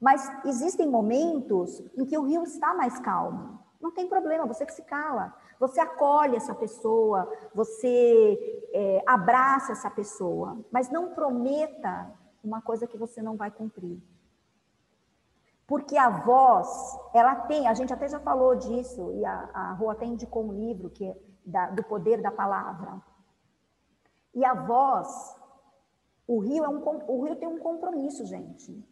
Mas 0.00 0.28
existem 0.44 0.90
momentos 0.90 1.80
em 1.96 2.04
que 2.04 2.18
o 2.18 2.24
rio 2.24 2.42
está 2.42 2.74
mais 2.74 2.98
calmo. 2.98 3.56
Não 3.80 3.92
tem 3.92 4.08
problema, 4.08 4.44
você 4.44 4.66
que 4.66 4.72
se 4.72 4.82
cala. 4.82 5.32
Você 5.60 5.78
acolhe 5.78 6.34
essa 6.34 6.56
pessoa, 6.56 7.32
você 7.54 8.68
é, 8.72 9.04
abraça 9.06 9.70
essa 9.70 9.88
pessoa, 9.88 10.58
mas 10.72 10.90
não 10.90 11.14
prometa 11.14 12.12
uma 12.42 12.60
coisa 12.60 12.84
que 12.84 12.98
você 12.98 13.22
não 13.22 13.36
vai 13.36 13.50
cumprir. 13.52 14.02
Porque 15.66 15.96
a 15.96 16.08
voz, 16.08 16.68
ela 17.12 17.34
tem, 17.34 17.66
a 17.66 17.74
gente 17.74 17.92
até 17.92 18.08
já 18.08 18.20
falou 18.20 18.54
disso, 18.54 19.12
e 19.14 19.24
a, 19.24 19.50
a 19.52 19.72
Rua 19.72 19.92
até 19.92 20.04
indicou 20.04 20.44
um 20.44 20.52
livro 20.52 20.90
que 20.90 21.04
é 21.04 21.16
da, 21.44 21.70
do 21.70 21.82
poder 21.82 22.22
da 22.22 22.30
palavra. 22.30 23.02
E 24.34 24.44
a 24.44 24.54
voz, 24.54 25.34
o 26.26 26.38
rio, 26.38 26.64
é 26.64 26.68
um, 26.68 26.82
o 27.08 27.24
rio 27.24 27.36
tem 27.36 27.48
um 27.48 27.58
compromisso, 27.58 28.24
gente. 28.26 28.84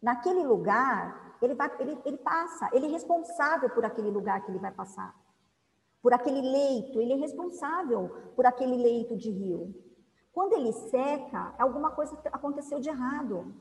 Naquele 0.00 0.44
lugar, 0.44 1.36
ele, 1.42 1.54
vai, 1.54 1.70
ele, 1.80 1.98
ele 2.04 2.18
passa, 2.18 2.68
ele 2.72 2.86
é 2.86 2.90
responsável 2.90 3.70
por 3.70 3.84
aquele 3.84 4.10
lugar 4.10 4.44
que 4.44 4.50
ele 4.50 4.60
vai 4.60 4.70
passar 4.70 5.14
por 6.02 6.12
aquele 6.12 6.40
leito, 6.40 7.00
ele 7.00 7.12
é 7.12 7.16
responsável 7.16 8.08
por 8.34 8.46
aquele 8.46 8.76
leito 8.76 9.16
de 9.16 9.30
rio. 9.30 9.74
Quando 10.32 10.52
ele 10.52 10.72
seca, 10.72 11.54
alguma 11.58 11.90
coisa 11.90 12.18
aconteceu 12.32 12.80
de 12.80 12.88
errado. 12.88 13.54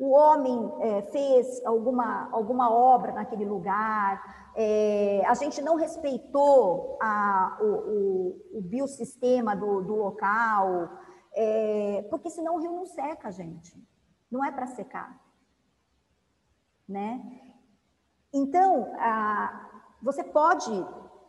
O 0.00 0.12
homem 0.12 0.72
é, 0.80 1.02
fez 1.12 1.62
alguma, 1.66 2.30
alguma 2.32 2.72
obra 2.72 3.12
naquele 3.12 3.44
lugar, 3.44 4.50
é, 4.56 5.22
a 5.26 5.34
gente 5.34 5.60
não 5.60 5.76
respeitou 5.76 6.96
a, 7.02 7.58
o, 7.60 7.66
o, 7.66 8.58
o 8.58 8.62
biossistema 8.62 9.54
do, 9.54 9.82
do 9.82 9.94
local, 9.94 10.88
é, 11.34 12.06
porque 12.08 12.30
senão 12.30 12.54
o 12.54 12.60
rio 12.60 12.72
não 12.72 12.86
seca, 12.86 13.30
gente. 13.30 13.76
Não 14.30 14.42
é 14.42 14.50
para 14.50 14.68
secar. 14.68 15.20
Né? 16.88 17.20
Então, 18.32 18.90
a, 18.98 19.84
você 20.00 20.24
pode 20.24 20.72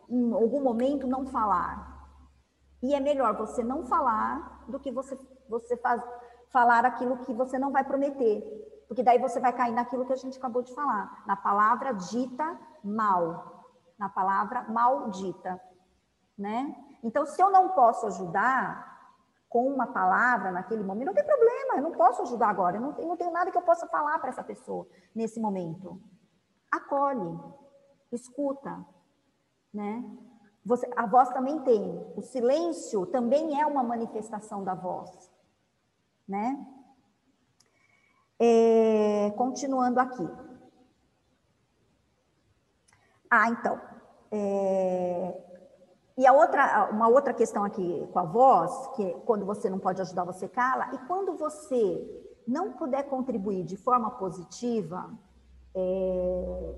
em 0.08 0.32
algum 0.32 0.62
momento 0.62 1.06
não 1.06 1.26
falar. 1.26 1.92
E 2.82 2.94
é 2.94 3.00
melhor 3.00 3.36
você 3.36 3.62
não 3.62 3.84
falar 3.84 4.64
do 4.66 4.80
que 4.80 4.90
você, 4.90 5.18
você 5.46 5.76
faz, 5.76 6.02
falar 6.52 6.84
aquilo 6.84 7.18
que 7.18 7.32
você 7.32 7.58
não 7.58 7.72
vai 7.72 7.82
prometer. 7.82 8.42
Porque 8.86 9.02
daí 9.02 9.18
você 9.18 9.40
vai 9.40 9.52
cair 9.52 9.72
naquilo 9.72 10.04
que 10.04 10.12
a 10.12 10.16
gente 10.16 10.36
acabou 10.38 10.62
de 10.62 10.74
falar, 10.74 11.24
na 11.26 11.34
palavra 11.34 11.92
dita 11.94 12.58
mal, 12.84 13.64
na 13.98 14.08
palavra 14.08 14.64
maldita, 14.68 15.58
né? 16.36 16.76
Então, 17.02 17.24
se 17.24 17.40
eu 17.42 17.50
não 17.50 17.70
posso 17.70 18.06
ajudar 18.06 18.92
com 19.48 19.66
uma 19.66 19.86
palavra 19.86 20.50
naquele 20.50 20.82
momento, 20.82 21.06
não 21.06 21.14
tem 21.14 21.24
problema, 21.24 21.76
eu 21.76 21.82
não 21.82 21.92
posso 21.92 22.22
ajudar 22.22 22.48
agora, 22.48 22.76
eu 22.76 22.80
não, 22.80 22.92
não 22.92 23.16
tenho 23.16 23.32
nada 23.32 23.50
que 23.50 23.56
eu 23.56 23.62
possa 23.62 23.86
falar 23.86 24.18
para 24.18 24.28
essa 24.28 24.44
pessoa 24.44 24.86
nesse 25.14 25.40
momento. 25.40 26.00
Acolhe, 26.70 27.38
escuta, 28.10 28.84
né? 29.72 30.04
Você, 30.64 30.88
a 30.96 31.06
voz 31.06 31.28
também 31.30 31.60
tem. 31.60 32.12
O 32.16 32.22
silêncio 32.22 33.06
também 33.06 33.60
é 33.60 33.66
uma 33.66 33.82
manifestação 33.82 34.62
da 34.62 34.74
voz, 34.74 35.31
né? 36.32 36.66
É, 38.40 39.30
continuando 39.36 40.00
aqui. 40.00 40.26
Ah, 43.30 43.50
então. 43.50 43.80
É... 44.30 45.38
E 46.16 46.26
a 46.26 46.32
outra, 46.32 46.90
uma 46.90 47.08
outra 47.08 47.32
questão 47.34 47.64
aqui 47.64 48.06
com 48.12 48.18
a 48.18 48.24
voz, 48.24 48.88
que 48.96 49.04
é 49.04 49.12
quando 49.26 49.44
você 49.46 49.68
não 49.68 49.78
pode 49.78 50.00
ajudar, 50.00 50.24
você 50.24 50.48
cala, 50.48 50.90
e 50.94 50.98
quando 51.06 51.36
você 51.36 51.84
não 52.46 52.72
puder 52.72 53.04
contribuir 53.04 53.64
de 53.64 53.76
forma 53.76 54.10
positiva, 54.10 55.10
é, 55.74 56.74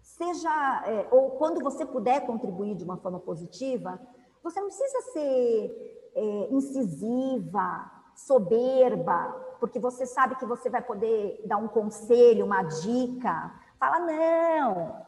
seja, 0.00 0.84
é, 0.86 1.08
ou 1.10 1.32
quando 1.32 1.62
você 1.62 1.84
puder 1.84 2.24
contribuir 2.26 2.74
de 2.74 2.84
uma 2.84 2.96
forma 2.96 3.20
positiva, 3.20 4.00
você 4.42 4.60
não 4.60 4.68
precisa 4.68 5.00
ser 5.12 6.10
é, 6.14 6.48
incisiva, 6.50 7.93
soberba, 8.16 9.32
porque 9.60 9.78
você 9.78 10.06
sabe 10.06 10.36
que 10.36 10.46
você 10.46 10.68
vai 10.70 10.82
poder 10.82 11.42
dar 11.46 11.56
um 11.56 11.68
conselho, 11.68 12.46
uma 12.46 12.62
dica. 12.62 13.52
Fala, 13.78 14.00
não, 14.00 15.06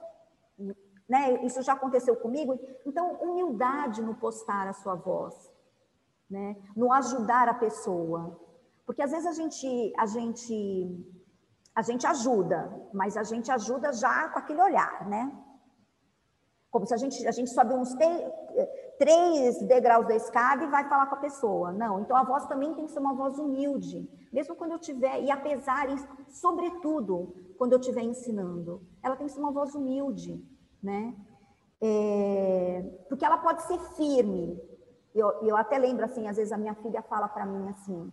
né? 1.09 1.45
Isso 1.45 1.63
já 1.63 1.75
aconteceu 1.75 2.17
comigo. 2.17 2.59
Então, 2.85 3.15
humildade 3.15 4.03
no 4.03 4.15
postar 4.15 4.67
a 4.69 4.73
sua 4.73 4.95
voz, 4.95 5.35
né? 6.29 6.57
No 6.75 6.93
ajudar 6.93 7.49
a 7.49 7.55
pessoa. 7.55 8.41
Porque 8.85 9.03
às 9.03 9.11
vezes 9.11 9.27
a 9.27 9.33
gente, 9.33 9.93
a 9.97 10.07
gente, 10.07 11.07
a 11.75 11.83
gente 11.83 12.07
ajuda, 12.07 12.89
mas 12.93 13.17
a 13.17 13.23
gente 13.23 13.51
ajuda 13.51 13.93
já 13.93 14.29
com 14.29 14.39
aquele 14.39 14.61
olhar, 14.63 15.09
né? 15.09 15.33
Como 16.71 16.87
se 16.87 16.95
a 16.95 16.97
gente, 16.97 17.27
a 17.27 17.31
gente 17.31 17.51
sobe 17.51 17.75
uns 17.75 17.95
três 18.99 19.61
degraus 19.63 20.07
da 20.07 20.15
escada 20.15 20.65
e 20.65 20.69
vai 20.69 20.89
falar 20.89 21.07
com 21.07 21.15
a 21.15 21.19
pessoa. 21.19 21.73
Não, 21.73 22.01
então 22.01 22.17
a 22.17 22.25
voz 22.25 22.47
também 22.47 22.75
tem 22.75 22.87
que 22.87 22.93
ser 22.93 22.99
uma 22.99 23.15
voz 23.15 23.39
humilde, 23.39 24.09
mesmo 24.33 24.55
quando 24.55 24.73
eu 24.73 24.79
tiver, 24.79 25.23
e 25.23 25.31
apesar, 25.31 25.89
e 25.89 25.97
sobretudo, 26.29 27.35
quando 27.59 27.73
eu 27.73 27.81
estiver 27.81 28.03
ensinando, 28.03 28.83
ela 29.03 29.17
tem 29.17 29.27
que 29.27 29.33
ser 29.33 29.41
uma 29.41 29.53
voz 29.53 29.75
humilde, 29.75 30.45
né? 30.83 31.15
É, 31.81 32.85
porque 33.09 33.25
ela 33.25 33.39
pode 33.39 33.63
ser 33.63 33.79
firme. 33.97 34.61
Eu, 35.15 35.31
eu 35.43 35.57
até 35.57 35.79
lembro, 35.79 36.05
assim, 36.05 36.29
às 36.29 36.37
vezes 36.37 36.53
a 36.53 36.59
minha 36.59 36.75
filha 36.75 37.03
fala 37.03 37.29
para 37.29 37.47
mim 37.47 37.69
assim, 37.71 38.13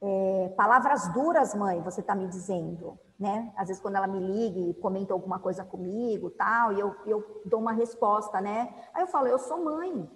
é, 0.00 0.48
palavras 0.56 1.12
duras, 1.12 1.54
mãe, 1.54 1.80
você 1.80 2.00
está 2.00 2.14
me 2.14 2.26
dizendo, 2.26 2.98
né? 3.18 3.52
Às 3.56 3.68
vezes 3.68 3.82
quando 3.82 3.96
ela 3.96 4.06
me 4.06 4.18
liga 4.18 4.58
e 4.58 4.74
comenta 4.74 5.12
alguma 5.12 5.38
coisa 5.38 5.64
comigo, 5.64 6.30
tal, 6.30 6.72
e 6.72 6.80
eu, 6.80 6.94
eu 7.06 7.42
dou 7.44 7.60
uma 7.60 7.72
resposta, 7.72 8.40
né? 8.40 8.74
Aí 8.92 9.02
eu 9.02 9.06
falo, 9.06 9.28
eu 9.28 9.38
sou 9.38 9.62
mãe, 9.62 10.10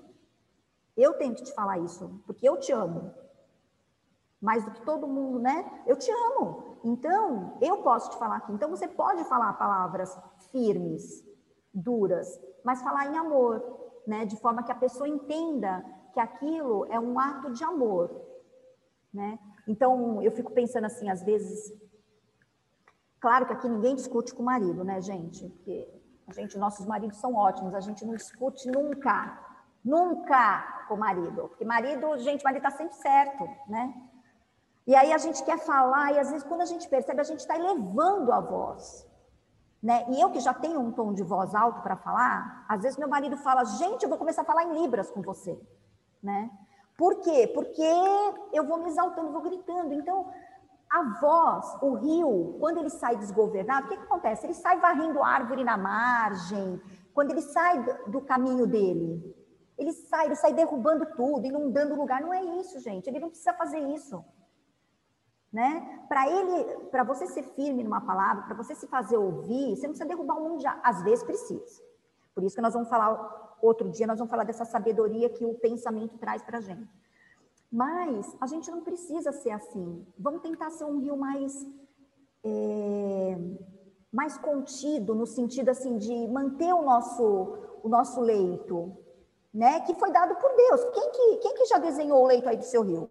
eu 0.97 1.15
tenho 1.15 1.35
que 1.35 1.45
te 1.45 1.55
falar 1.55 1.79
isso, 1.79 2.21
porque 2.27 2.49
eu 2.49 2.59
te 2.59 2.73
amo. 2.73 3.15
Mais 4.41 4.65
do 4.65 4.73
que 4.73 4.83
todo 4.83 5.07
mundo, 5.07 5.39
né? 5.39 5.83
Eu 5.87 5.97
te 5.97 6.11
amo. 6.11 6.79
Então, 6.85 7.57
eu 7.61 7.83
posso 7.83 8.11
te 8.11 8.19
falar 8.19 8.37
aqui. 8.37 8.53
Então, 8.53 8.71
você 8.71 8.87
pode 8.87 9.25
falar 9.25 9.53
palavras 9.55 10.17
firmes, 10.51 11.25
duras, 11.73 12.41
mas 12.65 12.83
falar 12.83 13.07
em 13.07 13.17
amor, 13.17 13.63
né? 14.07 14.25
De 14.25 14.37
forma 14.37 14.63
que 14.63 14.73
a 14.73 14.77
pessoa 14.77 15.09
entenda 15.09 15.85
que 16.13 16.21
aquilo 16.21 16.87
é 16.87 16.99
um 16.99 17.19
ato 17.19 17.53
de 17.53 17.63
amor, 17.63 18.11
né? 19.13 19.39
Então, 19.69 20.23
eu 20.23 20.33
fico 20.33 20.53
pensando 20.53 20.87
assim, 20.87 21.09
às 21.09 21.23
vezes. 21.23 21.73
Claro 23.21 23.47
que 23.47 23.53
aqui 23.53 23.69
ninguém 23.69 23.95
discute 23.95 24.35
com 24.35 24.43
o 24.43 24.47
marido, 24.47 24.85
né, 24.85 25.01
gente? 25.01 25.49
Porque 25.49 25.89
a 26.27 26.33
gente, 26.33 26.59
nossos 26.59 26.87
maridos 26.87 27.19
são 27.19 27.35
ótimos, 27.35 27.75
a 27.75 27.81
gente 27.81 28.05
não 28.05 28.15
discute 28.15 28.71
nunca, 28.71 29.39
nunca 29.85 30.85
com 30.87 30.95
o 30.95 30.99
marido. 30.99 31.49
Porque 31.49 31.65
marido, 31.65 32.17
gente, 32.19 32.45
marido 32.45 32.65
está 32.65 32.77
sempre 32.77 32.95
certo, 32.95 33.49
né? 33.69 33.95
E 34.87 34.95
aí 34.95 35.13
a 35.13 35.19
gente 35.19 35.45
quer 35.45 35.59
falar, 35.59 36.13
e 36.13 36.19
às 36.19 36.31
vezes 36.31 36.47
quando 36.47 36.63
a 36.63 36.67
gente 36.67 36.89
percebe, 36.89 37.21
a 37.21 37.25
gente 37.25 37.41
está 37.41 37.57
elevando 37.57 38.33
a 38.33 38.41
voz. 38.41 39.07
Né? 39.83 40.05
E 40.11 40.21
eu 40.21 40.31
que 40.31 40.41
já 40.41 40.53
tenho 40.53 40.81
um 40.81 40.91
tom 40.91 41.13
de 41.13 41.23
voz 41.23 41.55
alto 41.55 41.83
para 41.83 41.97
falar, 41.97 42.65
às 42.69 42.83
vezes 42.83 42.99
meu 42.99 43.09
marido 43.09 43.37
fala, 43.37 43.65
gente, 43.65 44.03
eu 44.03 44.09
vou 44.09 44.19
começar 44.19 44.43
a 44.43 44.45
falar 44.45 44.65
em 44.65 44.81
libras 44.81 45.11
com 45.11 45.23
você, 45.23 45.61
né? 46.23 46.51
Por 46.97 47.21
quê? 47.21 47.49
Porque 47.55 47.89
eu 48.53 48.65
vou 48.65 48.79
me 48.79 48.89
exaltando, 48.89 49.31
vou 49.31 49.41
gritando. 49.41 49.95
Então, 49.95 50.33
a 50.91 51.03
voz, 51.21 51.77
o 51.83 51.95
rio, 51.95 52.57
quando 52.59 52.79
ele 52.79 52.91
sai 52.91 53.17
desgovernado, 53.17 53.87
o 53.87 53.89
que, 53.91 53.97
que 53.97 54.03
acontece? 54.03 54.47
Ele 54.47 54.55
sai 54.55 54.79
varrendo 54.81 55.23
árvore 55.23 55.65
na 55.65 55.77
margem, 55.77 56.81
quando 57.13 57.31
ele 57.31 57.43
sai 57.43 57.83
do 58.07 58.21
caminho 58.21 58.67
dele. 58.67 59.37
Ele 59.77 59.93
sai, 59.93 60.27
ele 60.27 60.35
sai 60.35 60.53
derrubando 60.53 61.07
tudo, 61.15 61.47
inundando 61.47 61.95
o 61.95 61.99
lugar. 61.99 62.21
Não 62.21 62.33
é 62.33 62.43
isso, 62.43 62.81
gente. 62.81 63.07
Ele 63.09 63.21
não 63.21 63.29
precisa 63.29 63.53
fazer 63.55 63.79
isso. 63.79 64.25
Né? 65.53 66.05
Para 66.09 66.29
ele, 66.29 66.87
para 66.91 67.05
você 67.05 67.27
ser 67.27 67.43
firme 67.55 67.85
numa 67.85 68.01
palavra, 68.01 68.45
para 68.45 68.57
você 68.57 68.75
se 68.75 68.87
fazer 68.89 69.17
ouvir, 69.17 69.77
você 69.77 69.87
não 69.87 69.95
precisa 69.95 70.09
derrubar 70.09 70.37
o 70.37 70.49
mundo 70.49 70.61
já. 70.61 70.81
Às 70.83 71.03
vezes 71.03 71.25
precisa. 71.25 71.83
Por 72.35 72.43
isso 72.43 72.57
que 72.57 72.63
nós 72.63 72.75
vamos 72.75 72.89
falar 72.89 73.49
outro 73.61 73.89
dia 73.91 74.07
nós 74.07 74.19
vamos 74.19 74.31
falar 74.31 74.45
dessa 74.45 74.65
sabedoria 74.65 75.29
que 75.29 75.45
o 75.45 75.55
pensamento 75.55 76.17
traz 76.19 76.43
para 76.43 76.59
a 76.59 76.61
gente. 76.61 76.89
Mas 77.71 78.37
a 78.41 78.47
gente 78.47 78.71
não 78.71 78.81
precisa 78.81 79.31
ser 79.33 79.51
assim. 79.51 80.07
Vamos 80.19 80.41
tentar 80.41 80.71
ser 80.71 80.85
um 80.85 80.99
rio 80.99 81.17
mais 81.17 81.67
é, 82.43 83.37
mais 84.13 84.39
contido 84.39 85.15
no 85.15 85.27
sentido 85.27 85.69
assim 85.69 85.99
de 85.99 86.27
manter 86.29 86.73
o 86.73 86.83
nosso 86.83 87.59
o 87.83 87.89
nosso 87.89 88.21
leito, 88.21 88.97
né? 89.53 89.81
Que 89.81 89.95
foi 89.95 90.11
dado 90.11 90.35
por 90.37 90.55
Deus. 90.57 90.85
Quem 90.95 91.11
que 91.11 91.37
quem 91.39 91.55
que 91.55 91.67
já 91.67 91.79
desenhou 91.79 92.23
o 92.23 92.27
leito 92.27 92.49
aí 92.49 92.57
do 92.57 92.65
seu 92.65 92.83
rio? 92.83 93.11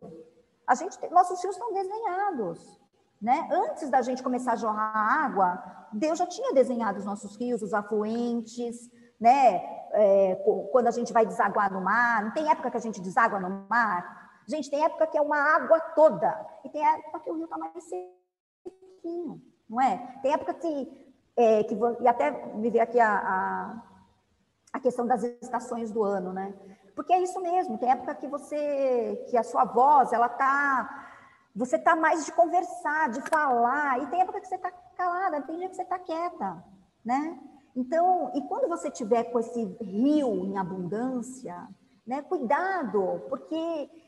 A 0.65 0.75
gente 0.75 0.97
nossos 1.11 1.41
rios 1.41 1.55
estão 1.55 1.73
desenhados. 1.73 2.79
Né? 3.19 3.49
Antes 3.51 3.89
da 3.89 3.99
gente 4.03 4.21
começar 4.21 4.53
a 4.53 4.57
jorrar 4.57 4.95
água, 4.95 5.87
Deus 5.91 6.19
já 6.19 6.27
tinha 6.27 6.53
desenhado 6.53 6.99
os 6.99 7.05
nossos 7.05 7.35
rios, 7.35 7.63
os 7.63 7.73
afluentes, 7.73 8.91
né? 9.19 9.59
é, 9.91 10.35
quando 10.71 10.87
a 10.87 10.91
gente 10.91 11.13
vai 11.13 11.25
desaguar 11.25 11.71
no 11.71 11.81
mar, 11.81 12.23
não 12.23 12.31
tem 12.31 12.49
época 12.49 12.71
que 12.71 12.77
a 12.77 12.81
gente 12.81 13.01
deságua 13.01 13.39
no 13.39 13.65
mar? 13.69 14.16
Gente, 14.47 14.69
tem 14.69 14.83
época 14.83 15.07
que 15.07 15.17
é 15.17 15.21
uma 15.21 15.37
água 15.37 15.77
toda, 15.93 16.47
e 16.63 16.69
tem 16.69 16.85
época 16.85 17.19
que 17.19 17.29
o 17.29 17.35
rio 17.35 17.43
está 17.43 17.57
mais 17.57 17.83
sequinho, 17.83 19.41
não 19.69 19.81
é? 19.81 19.97
Tem 20.21 20.31
época 20.31 20.53
que, 20.53 21.13
é, 21.35 21.63
que 21.65 21.77
e 21.99 22.07
até 22.07 22.31
me 22.55 22.69
veio 22.69 22.81
aqui 22.81 22.97
a, 22.97 23.11
a, 23.11 23.83
a 24.71 24.79
questão 24.79 25.05
das 25.05 25.21
estações 25.23 25.91
do 25.91 26.01
ano, 26.01 26.31
né? 26.31 26.53
Porque 26.95 27.11
é 27.11 27.21
isso 27.21 27.41
mesmo, 27.41 27.77
tem 27.77 27.91
época 27.91 28.15
que 28.15 28.27
você, 28.27 29.25
que 29.29 29.37
a 29.37 29.43
sua 29.43 29.65
voz, 29.65 30.13
ela 30.13 30.29
tá, 30.29 31.09
você 31.53 31.77
tá 31.77 31.93
mais 31.93 32.25
de 32.25 32.31
conversar, 32.31 33.09
de 33.09 33.21
falar, 33.29 34.01
e 34.01 34.07
tem 34.07 34.21
época 34.21 34.39
que 34.39 34.47
você 34.47 34.57
tá 34.57 34.71
calada, 34.95 35.41
tem 35.41 35.57
dia 35.57 35.69
que 35.69 35.75
você 35.75 35.85
tá 35.85 35.99
quieta, 35.99 36.63
né? 37.03 37.37
Então, 37.75 38.31
e 38.33 38.41
quando 38.47 38.69
você 38.69 38.89
tiver 38.89 39.25
com 39.25 39.39
esse 39.39 39.63
rio 39.81 40.45
em 40.45 40.57
abundância, 40.57 41.67
né, 42.07 42.21
cuidado, 42.21 43.21
porque 43.29 44.06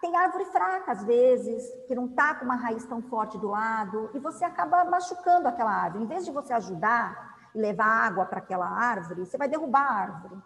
tem 0.00 0.16
árvore 0.16 0.44
fraca 0.46 0.92
às 0.92 1.04
vezes, 1.04 1.70
que 1.86 1.94
não 1.94 2.06
está 2.06 2.34
com 2.34 2.44
uma 2.44 2.56
raiz 2.56 2.84
tão 2.86 3.02
forte 3.02 3.38
do 3.38 3.48
lado, 3.48 4.10
e 4.14 4.18
você 4.18 4.44
acaba 4.44 4.84
machucando 4.84 5.48
aquela 5.48 5.72
árvore. 5.72 6.04
Em 6.04 6.06
vez 6.06 6.24
de 6.24 6.30
você 6.30 6.52
ajudar 6.52 7.36
e 7.54 7.58
levar 7.58 7.86
água 7.86 8.24
para 8.26 8.38
aquela 8.38 8.66
árvore, 8.66 9.26
você 9.26 9.36
vai 9.36 9.48
derrubar 9.48 9.82
a 9.82 9.94
árvore, 9.94 10.36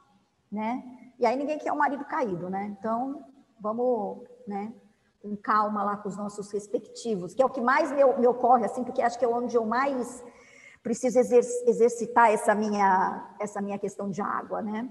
né? 0.50 0.83
E 1.18 1.24
aí 1.24 1.37
ninguém 1.37 1.59
quer 1.59 1.72
um 1.72 1.76
marido 1.76 2.05
caído, 2.05 2.50
né? 2.50 2.74
Então, 2.79 3.24
vamos, 3.59 4.24
né, 4.46 4.72
com 5.22 5.37
calma 5.37 5.83
lá 5.83 5.96
com 5.96 6.09
os 6.09 6.16
nossos 6.16 6.50
respectivos, 6.52 7.35
que 7.35 7.42
é 7.42 7.46
o 7.46 7.50
que 7.50 7.61
mais 7.61 7.90
me, 7.90 8.05
me 8.18 8.26
ocorre, 8.26 8.64
assim, 8.64 8.85
porque 8.85 9.02
acho 9.02 9.18
que 9.18 9.24
é 9.24 9.29
onde 9.29 9.57
eu 9.57 9.64
mais 9.64 10.22
preciso 10.83 11.18
exercitar 11.18 12.31
essa 12.31 12.55
minha, 12.55 13.35
essa 13.40 13.61
minha 13.61 13.79
questão 13.79 14.09
de 14.09 14.22
água, 14.22 14.62
né? 14.62 14.88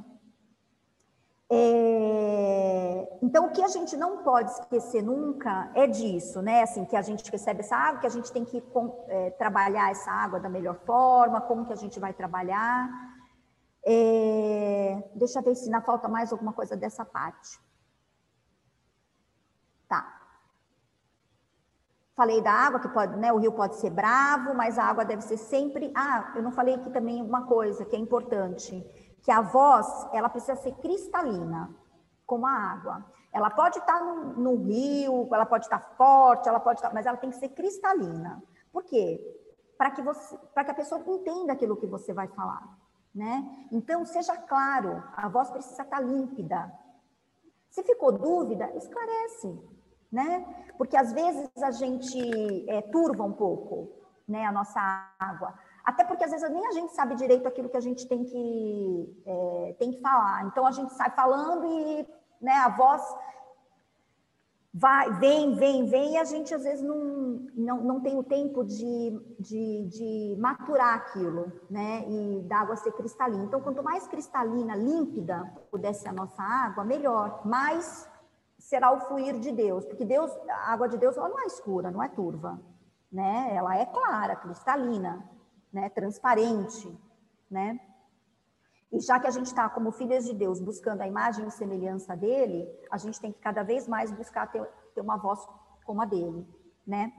É, 1.52 3.18
então, 3.22 3.46
o 3.46 3.52
que 3.52 3.62
a 3.62 3.68
gente 3.68 3.96
não 3.96 4.24
pode 4.24 4.52
esquecer 4.52 5.02
nunca 5.02 5.72
é 5.76 5.88
disso, 5.88 6.42
né? 6.42 6.64
Assim, 6.64 6.86
que 6.86 6.96
a 6.96 7.02
gente 7.02 7.30
recebe 7.32 7.60
essa 7.60 7.76
água, 7.76 8.02
que 8.02 8.08
a 8.08 8.10
gente 8.10 8.32
tem 8.32 8.44
que 8.44 8.64
é, 9.08 9.32
trabalhar 9.32 9.92
essa 9.92 10.12
água 10.12 10.40
da 10.40 10.50
melhor 10.50 10.76
forma, 10.86 11.42
como 11.42 11.66
que 11.66 11.74
a 11.74 11.78
gente 11.78 12.00
vai 12.00 12.14
trabalhar. 12.14 12.90
É, 13.86 15.04
deixa 15.16 15.40
eu 15.40 15.44
ver 15.44 15.56
se 15.56 15.66
ainda 15.66 15.82
falta 15.82 16.08
mais 16.08 16.32
alguma 16.32 16.54
coisa 16.54 16.76
dessa 16.76 17.06
parte. 17.06 17.60
Tá. 19.88 20.22
Falei 22.16 22.42
da 22.42 22.52
água, 22.52 22.80
que 22.80 22.90
pode, 22.90 23.18
né, 23.18 23.32
o 23.32 23.38
rio 23.38 23.52
pode 23.52 23.76
ser 23.76 23.90
bravo, 23.90 24.56
mas 24.56 24.80
a 24.80 24.86
água 24.86 25.06
deve 25.06 25.22
ser 25.22 25.38
sempre. 25.38 25.92
Ah, 25.96 26.34
eu 26.36 26.42
não 26.42 26.52
falei 26.52 26.76
aqui 26.76 26.90
também 26.90 27.22
uma 27.22 27.46
coisa 27.46 27.86
que 27.86 27.96
é 27.96 28.00
importante, 28.00 28.84
que 29.26 29.32
a 29.32 29.42
voz, 29.42 29.88
ela 30.14 30.30
precisa 30.30 30.56
ser 30.56 30.72
cristalina, 30.76 31.76
como 32.26 32.46
a 32.46 32.52
água. 32.52 33.06
Ela 33.34 33.50
pode 33.50 33.80
estar 33.80 34.00
no, 34.00 34.56
rio, 34.56 35.28
ela 35.34 35.46
pode 35.46 35.66
estar 35.66 35.80
forte, 35.98 36.48
ela 36.48 36.60
pode 36.60 36.80
estar, 36.80 36.94
mas 36.94 37.06
ela 37.06 37.18
tem 37.18 37.32
que 37.32 37.36
ser 37.36 37.50
cristalina. 37.50 38.42
Por 38.72 38.84
quê? 38.84 39.20
Para 39.78 39.92
que 39.92 40.02
você, 40.02 40.38
para 40.54 40.64
que 40.64 40.72
a 40.72 40.76
pessoa 40.76 41.04
entenda 41.06 41.52
aquilo 41.52 41.76
que 41.76 41.88
você 41.88 42.14
vai 42.14 42.28
falar, 42.30 42.78
né? 43.14 43.68
Então 43.72 44.06
seja 44.06 44.38
claro, 44.38 45.04
a 45.18 45.28
voz 45.28 45.50
precisa 45.50 45.82
estar 45.82 46.00
límpida. 46.00 46.72
Se 47.70 47.84
ficou 47.84 48.14
dúvida, 48.14 48.72
esclarece 48.78 49.60
né? 50.16 50.46
Porque 50.78 50.96
às 50.96 51.12
vezes 51.12 51.50
a 51.62 51.72
gente 51.72 52.70
é, 52.70 52.82
turva 52.84 53.24
um 53.24 53.34
pouco, 53.34 53.92
né, 54.26 54.46
a 54.46 54.52
nossa 54.52 54.80
água. 55.20 55.54
Até 55.86 56.04
porque 56.04 56.24
às 56.24 56.32
vezes 56.32 56.50
nem 56.50 56.66
a 56.66 56.72
gente 56.72 56.94
sabe 56.94 57.16
direito 57.16 57.48
aquilo 57.48 57.70
que 57.70 57.78
a 57.78 57.82
gente 57.82 58.08
tem 58.08 58.24
que, 58.24 59.24
é, 59.26 59.76
tem 59.78 59.92
que 59.92 60.02
falar. 60.02 60.46
Então 60.46 60.66
a 60.66 60.72
gente 60.72 60.92
sai 60.94 61.12
falando 61.12 61.66
e 61.66 62.08
né, 62.42 62.54
a 62.54 62.70
voz 62.70 63.04
vai, 64.74 65.10
vem, 65.14 65.56
vem, 65.56 65.86
vem, 65.86 66.14
e 66.14 66.18
a 66.18 66.26
gente 66.26 66.54
às 66.54 66.64
vezes 66.64 66.82
não, 66.82 67.48
não, 67.54 67.78
não 67.82 68.02
tem 68.02 68.18
o 68.18 68.24
tempo 68.24 68.64
de, 68.66 69.36
de, 69.40 69.86
de 69.86 70.38
maturar 70.38 70.96
aquilo, 70.96 71.50
né? 71.70 72.04
E 72.10 72.42
da 72.42 72.58
água 72.58 72.76
ser 72.76 72.92
cristalina. 72.92 73.46
Então, 73.46 73.62
quanto 73.62 73.82
mais 73.82 74.06
cristalina, 74.06 74.76
límpida 74.76 75.50
puder 75.72 75.94
ser 75.94 76.10
a 76.10 76.14
nossa 76.14 76.44
água, 76.44 76.84
melhor. 76.84 77.46
Mais 77.46 78.10
será 78.58 78.92
o 78.92 79.00
fluir 79.02 79.40
de 79.40 79.52
Deus, 79.52 79.86
porque 79.86 80.04
Deus, 80.04 80.30
a 80.50 80.74
água 80.74 80.90
de 80.90 80.98
Deus 80.98 81.16
ela 81.16 81.30
não 81.30 81.40
é 81.40 81.46
escura, 81.46 81.90
não 81.90 82.04
é 82.04 82.10
turva, 82.10 82.60
né? 83.10 83.56
Ela 83.56 83.78
é 83.78 83.86
clara, 83.86 84.36
cristalina, 84.36 85.24
né? 85.76 85.90
Transparente, 85.90 86.98
né? 87.52 87.78
E 88.92 89.00
já 89.02 89.20
que 89.20 89.28
a 89.28 89.32
gente 89.32 89.48
está 89.48 89.68
como 89.68 89.92
filhas 89.92 90.24
de 90.24 90.34
Deus 90.34 90.62
buscando 90.62 91.02
a 91.02 91.08
imagem 91.08 91.46
e 91.46 91.52
semelhança 91.52 92.16
dele, 92.16 92.66
a 92.90 92.98
gente 92.98 93.20
tem 93.20 93.34
que 93.34 93.40
cada 93.40 93.62
vez 93.62 93.86
mais 93.86 94.10
buscar 94.10 94.50
ter, 94.50 94.66
ter 94.94 95.02
uma 95.02 95.18
voz 95.18 95.46
como 95.84 96.02
a 96.02 96.06
dele, 96.06 96.48
né? 96.88 97.12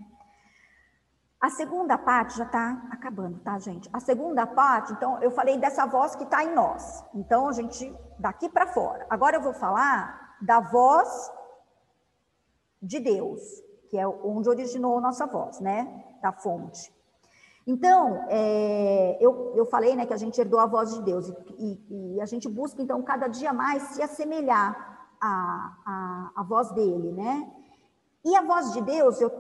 A 1.39 1.51
segunda 1.51 1.99
parte 1.99 2.39
já 2.39 2.45
está 2.45 2.89
acabando, 2.91 3.39
tá, 3.41 3.59
gente? 3.59 3.91
A 3.93 4.01
segunda 4.01 4.47
parte, 4.47 4.95
então, 4.95 5.23
eu 5.23 5.31
falei 5.31 5.59
dessa 5.59 5.85
voz 5.85 6.17
que 6.17 6.25
está 6.25 6.43
em 6.43 6.55
nós. 6.55 7.05
Então, 7.15 7.49
a 7.49 7.53
gente, 7.53 7.95
daqui 8.19 8.49
para 8.49 8.67
fora. 8.69 9.07
Agora 9.11 9.37
eu 9.37 9.43
vou 9.43 9.53
falar 9.53 10.39
da 10.41 10.61
voz 10.61 11.31
de 12.81 12.99
Deus, 13.01 13.43
que 13.91 13.99
é 13.99 14.09
onde 14.09 14.49
originou 14.49 14.97
a 14.97 15.01
nossa 15.03 15.27
voz, 15.27 15.61
né? 15.61 16.05
Da 16.23 16.33
fonte. 16.33 16.96
Então, 17.67 18.25
é, 18.29 19.19
eu, 19.21 19.53
eu 19.57 19.67
falei 19.67 19.97
né, 19.97 20.07
que 20.07 20.15
a 20.15 20.17
gente 20.17 20.41
herdou 20.41 20.61
a 20.61 20.67
voz 20.67 20.95
de 20.95 21.03
Deus 21.03 21.29
e, 21.59 22.15
e, 22.15 22.21
a 22.21 22.27
gente 22.27 22.49
busca, 22.49 22.81
então, 22.81 23.03
cada 23.03 23.27
dia 23.27 23.53
mais 23.53 23.83
se 23.83 24.01
assemelhar 24.01 25.09
à, 25.21 25.77
à, 25.85 26.31
à, 26.37 26.43
voz 26.45 26.71
dele, 26.71 27.11
né? 27.11 27.53
E 28.25 28.37
a 28.37 28.43
voz 28.43 28.73
de 28.73 28.81
Deus, 28.83 29.21
eu 29.21 29.33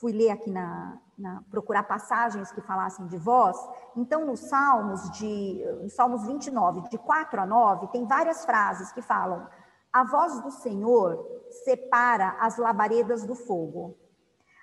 fui 0.00 0.12
ler 0.12 0.30
aqui 0.30 0.50
na, 0.50 0.98
na 1.18 1.42
procurar 1.50 1.82
passagens 1.82 2.50
que 2.50 2.62
falassem 2.62 3.06
de 3.08 3.18
voz. 3.18 3.58
Então, 3.94 4.24
nos 4.24 4.40
Salmos 4.40 5.10
de 5.10 5.62
nos 5.82 5.92
Salmos 5.92 6.26
29, 6.26 6.88
de 6.88 6.96
4 6.96 7.42
a 7.42 7.46
9, 7.46 7.88
tem 7.88 8.06
várias 8.06 8.44
frases 8.44 8.90
que 8.92 9.02
falam: 9.02 9.46
"A 9.92 10.04
voz 10.04 10.40
do 10.40 10.50
Senhor 10.50 11.24
separa 11.64 12.36
as 12.40 12.56
labaredas 12.56 13.24
do 13.24 13.34
fogo. 13.34 13.96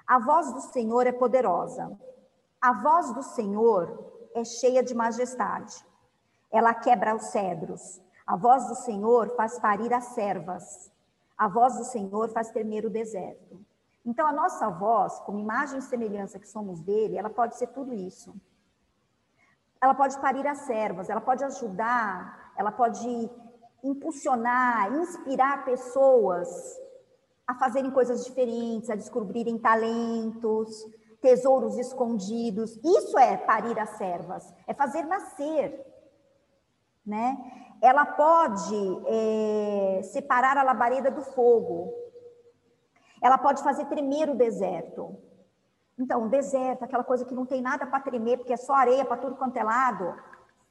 A 0.05 0.19
voz 0.19 0.51
do 0.51 0.61
Senhor 0.61 1.05
é 1.05 1.11
poderosa. 1.11 1.97
A 2.61 2.73
voz 2.73 3.11
do 3.11 3.23
Senhor 3.23 4.11
é 4.35 4.43
cheia 4.45 4.83
de 4.83 4.93
majestade. 4.93 5.83
Ela 6.51 6.75
quebra 6.75 7.15
os 7.15 7.23
cedros. 7.25 7.99
A 8.25 8.35
voz 8.35 8.67
do 8.67 8.75
Senhor 8.75 9.35
faz 9.35 9.57
parir 9.57 9.91
as 9.91 10.05
servas. 10.13 10.91
A 11.35 11.47
voz 11.47 11.75
do 11.75 11.83
Senhor 11.85 12.29
faz 12.29 12.51
tremer 12.51 12.85
o 12.85 12.89
deserto. 12.89 13.59
Então, 14.05 14.27
a 14.27 14.31
nossa 14.31 14.69
voz, 14.69 15.19
como 15.21 15.39
imagem 15.39 15.79
e 15.79 15.81
semelhança 15.81 16.37
que 16.37 16.47
somos 16.47 16.79
dele, 16.81 17.17
ela 17.17 17.31
pode 17.31 17.57
ser 17.57 17.67
tudo 17.67 17.95
isso. 17.95 18.31
Ela 19.81 19.95
pode 19.95 20.19
parir 20.19 20.45
as 20.45 20.59
servas, 20.59 21.09
ela 21.09 21.21
pode 21.21 21.43
ajudar, 21.43 22.53
ela 22.55 22.71
pode 22.71 23.29
impulsionar, 23.83 24.93
inspirar 24.93 25.65
pessoas 25.65 26.79
a 27.47 27.55
fazerem 27.55 27.89
coisas 27.89 28.23
diferentes, 28.23 28.91
a 28.91 28.95
descobrirem 28.95 29.57
talentos, 29.57 30.85
tesouros 31.21 31.77
escondidos. 31.77 32.77
Isso 32.83 33.17
é 33.17 33.37
parir 33.37 33.79
as 33.79 33.91
servas, 33.91 34.53
é 34.67 34.73
fazer 34.73 35.03
nascer. 35.03 35.85
Né? 37.05 37.37
Ela 37.81 38.05
pode 38.05 39.01
é, 39.07 40.01
separar 40.03 40.57
a 40.57 40.63
labareda 40.63 41.09
do 41.09 41.21
fogo. 41.21 41.93
Ela 43.21 43.37
pode 43.37 43.63
fazer 43.63 43.85
tremer 43.85 44.29
o 44.29 44.35
deserto. 44.35 45.17
Então, 45.97 46.25
o 46.25 46.29
deserto, 46.29 46.83
aquela 46.83 47.03
coisa 47.03 47.25
que 47.25 47.33
não 47.33 47.45
tem 47.45 47.61
nada 47.61 47.85
para 47.85 47.99
tremer, 47.99 48.37
porque 48.37 48.53
é 48.53 48.57
só 48.57 48.73
areia 48.73 49.05
para 49.05 49.17
tudo 49.17 49.35
quanto 49.35 49.57
é 49.57 49.63
lado, 49.63 50.15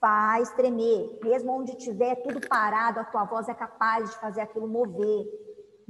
faz 0.01 0.51
tremer. 0.53 1.21
Mesmo 1.23 1.53
onde 1.53 1.77
tiver 1.77 2.17
tudo 2.17 2.47
parado, 2.49 2.99
a 2.99 3.05
tua 3.05 3.25
voz 3.25 3.49
é 3.49 3.55
capaz 3.55 4.11
de 4.11 4.19
fazer 4.19 4.41
aquilo 4.41 4.67
mover 4.67 5.27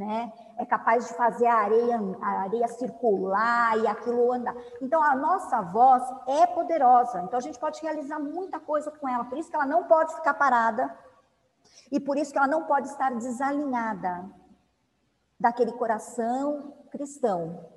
né? 0.01 0.33
É 0.57 0.65
capaz 0.65 1.09
de 1.09 1.15
fazer 1.15 1.47
a 1.47 1.57
areia, 1.57 2.01
a 2.23 2.29
areia 2.45 2.67
circular 2.69 3.79
e 3.79 3.87
aquilo 3.87 4.33
andar. 4.33 4.57
Então, 4.81 5.03
a 5.03 5.15
nossa 5.15 5.61
voz 5.61 6.03
é 6.27 6.47
poderosa. 6.47 7.21
Então, 7.21 7.39
a 7.39 7.43
gente 7.43 7.59
pode 7.59 7.83
realizar 7.83 8.19
muita 8.19 8.59
coisa 8.59 8.91
com 8.91 9.07
ela. 9.07 9.27
Por 9.27 9.37
isso 9.37 9.51
que 9.51 9.57
ela 9.57 9.67
não 9.67 9.85
pode 9.85 10.15
ficar 10.15 10.33
parada 10.33 10.91
e 11.93 12.01
por 12.01 12.17
isso 12.17 12.33
que 12.33 12.39
ela 12.39 12.47
não 12.47 12.65
pode 12.65 12.89
estar 12.89 13.15
desalinhada 13.15 14.25
daquele 15.39 15.73
coração 15.73 16.73
cristão, 16.91 17.69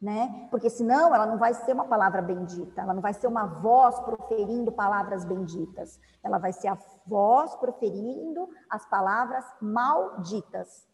né? 0.00 0.46
Porque 0.52 0.70
senão 0.70 1.12
ela 1.12 1.26
não 1.26 1.38
vai 1.38 1.54
ser 1.54 1.72
uma 1.72 1.86
palavra 1.86 2.22
bendita, 2.22 2.82
ela 2.82 2.94
não 2.94 3.02
vai 3.02 3.14
ser 3.14 3.26
uma 3.26 3.46
voz 3.46 3.98
proferindo 3.98 4.70
palavras 4.70 5.24
benditas, 5.24 5.98
ela 6.22 6.38
vai 6.38 6.52
ser 6.52 6.68
a 6.68 6.78
voz 7.04 7.54
proferindo 7.56 8.48
as 8.70 8.86
palavras 8.86 9.44
malditas 9.60 10.86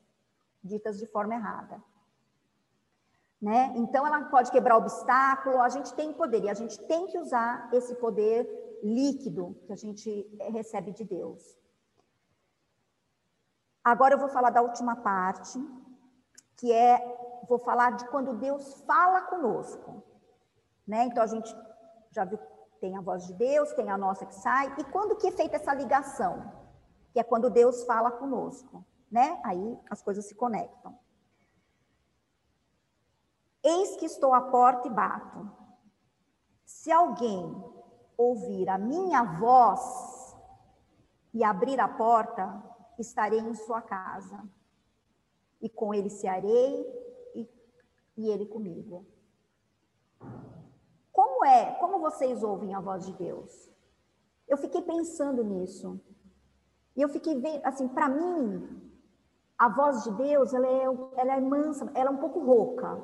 ditas 0.62 0.98
de 0.98 1.06
forma 1.06 1.34
errada. 1.34 1.82
Né? 3.40 3.72
Então, 3.74 4.06
ela 4.06 4.22
pode 4.24 4.50
quebrar 4.50 4.76
obstáculo, 4.76 5.60
a 5.60 5.68
gente 5.68 5.94
tem 5.94 6.12
poder, 6.12 6.44
e 6.44 6.50
a 6.50 6.54
gente 6.54 6.78
tem 6.86 7.06
que 7.06 7.18
usar 7.18 7.70
esse 7.72 7.94
poder 7.94 8.78
líquido 8.82 9.56
que 9.66 9.72
a 9.72 9.76
gente 9.76 10.26
recebe 10.52 10.92
de 10.92 11.04
Deus. 11.04 11.42
Agora 13.82 14.14
eu 14.14 14.18
vou 14.18 14.28
falar 14.28 14.50
da 14.50 14.60
última 14.60 14.94
parte, 14.96 15.58
que 16.58 16.70
é, 16.70 16.98
vou 17.48 17.58
falar 17.58 17.96
de 17.96 18.06
quando 18.08 18.34
Deus 18.34 18.82
fala 18.82 19.22
conosco. 19.22 20.02
Né? 20.86 21.04
Então, 21.04 21.22
a 21.22 21.26
gente 21.26 21.54
já 22.10 22.26
viu, 22.26 22.38
tem 22.78 22.94
a 22.96 23.00
voz 23.00 23.26
de 23.26 23.32
Deus, 23.32 23.72
tem 23.72 23.90
a 23.90 23.96
nossa 23.96 24.26
que 24.26 24.34
sai, 24.34 24.74
e 24.78 24.84
quando 24.84 25.16
que 25.16 25.28
é 25.28 25.32
feita 25.32 25.56
essa 25.56 25.72
ligação? 25.72 26.52
Que 27.14 27.20
é 27.20 27.22
quando 27.22 27.48
Deus 27.48 27.84
fala 27.84 28.10
conosco 28.10 28.84
né? 29.10 29.40
Aí 29.44 29.78
as 29.90 30.02
coisas 30.02 30.26
se 30.26 30.34
conectam. 30.34 30.98
Eis 33.62 33.96
que 33.96 34.06
estou 34.06 34.32
à 34.32 34.40
porta 34.40 34.88
e 34.88 34.90
bato. 34.90 35.50
Se 36.64 36.90
alguém 36.90 37.62
ouvir 38.16 38.68
a 38.68 38.78
minha 38.78 39.22
voz 39.38 40.34
e 41.34 41.44
abrir 41.44 41.78
a 41.80 41.88
porta, 41.88 42.62
estarei 42.98 43.40
em 43.40 43.54
sua 43.54 43.82
casa. 43.82 44.48
E 45.60 45.68
com 45.68 45.92
ele 45.92 46.08
cearei 46.08 46.86
e, 47.34 47.48
e 48.16 48.28
ele 48.30 48.46
comigo. 48.46 49.06
Como 51.12 51.44
é? 51.44 51.74
Como 51.74 51.98
vocês 52.00 52.42
ouvem 52.42 52.74
a 52.74 52.80
voz 52.80 53.04
de 53.04 53.12
Deus? 53.12 53.70
Eu 54.48 54.56
fiquei 54.56 54.80
pensando 54.80 55.44
nisso. 55.44 56.00
E 56.96 57.02
eu 57.02 57.08
fiquei 57.08 57.38
vendo, 57.38 57.64
assim, 57.64 57.88
para 57.88 58.08
mim, 58.08 58.89
a 59.60 59.68
voz 59.68 60.04
de 60.04 60.10
Deus, 60.12 60.54
ela 60.54 60.66
é, 60.66 60.84
ela 61.18 61.36
é 61.36 61.40
mansa, 61.40 61.92
ela 61.94 62.08
é 62.08 62.12
um 62.12 62.16
pouco 62.16 62.40
rouca, 62.40 62.98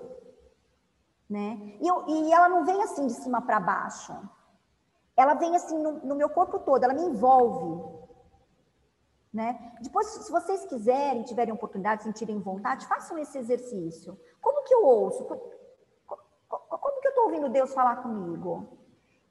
né? 1.28 1.76
E, 1.82 1.86
eu, 1.86 2.08
e 2.08 2.32
ela 2.32 2.48
não 2.48 2.64
vem 2.64 2.82
assim 2.82 3.06
de 3.06 3.12
cima 3.12 3.42
para 3.42 3.60
baixo. 3.60 4.14
Ela 5.14 5.34
vem 5.34 5.54
assim 5.54 5.76
no, 5.78 5.98
no, 5.98 6.14
meu 6.14 6.30
corpo 6.30 6.58
todo, 6.60 6.82
ela 6.82 6.94
me 6.94 7.02
envolve, 7.02 7.94
né? 9.30 9.74
Depois, 9.82 10.06
se 10.06 10.32
vocês 10.32 10.64
quiserem, 10.64 11.24
tiverem 11.24 11.52
oportunidade, 11.52 12.04
sentirem 12.04 12.40
vontade, 12.40 12.86
façam 12.86 13.18
esse 13.18 13.36
exercício. 13.36 14.18
Como 14.40 14.64
que 14.64 14.72
eu 14.72 14.82
ouço? 14.82 15.26
Como, 15.26 15.40
que 17.02 17.06
eu 17.06 17.10
estou 17.10 17.24
ouvindo 17.24 17.50
Deus 17.50 17.74
falar 17.74 17.96
comigo? 17.96 18.66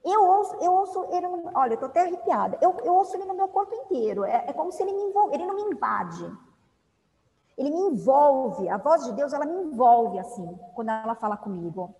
Eu 0.03 0.23
ouço, 0.23 0.55
eu 0.61 0.71
ouço 0.71 1.07
ele, 1.11 1.25
olha, 1.55 1.71
eu 1.71 1.73
estou 1.73 1.89
até 1.89 2.01
arrepiada. 2.01 2.59
Eu, 2.61 2.77
eu 2.83 2.93
ouço 2.93 3.17
ele 3.17 3.25
no 3.25 3.33
meu 3.33 3.47
corpo 3.47 3.73
inteiro. 3.73 4.23
É, 4.23 4.45
é 4.47 4.53
como 4.53 4.71
se 4.71 4.83
ele 4.83 4.93
me 4.93 5.01
envolve, 5.05 5.33
ele 5.33 5.47
não 5.47 5.55
me 5.55 5.63
invade. 5.63 6.44
Ele 7.57 7.69
me 7.69 7.79
envolve, 7.79 8.67
a 8.69 8.77
voz 8.77 9.05
de 9.05 9.13
Deus, 9.13 9.31
ela 9.31 9.45
me 9.45 9.55
envolve 9.63 10.19
assim, 10.19 10.59
quando 10.73 10.89
ela 10.89 11.15
fala 11.15 11.37
comigo. 11.37 11.95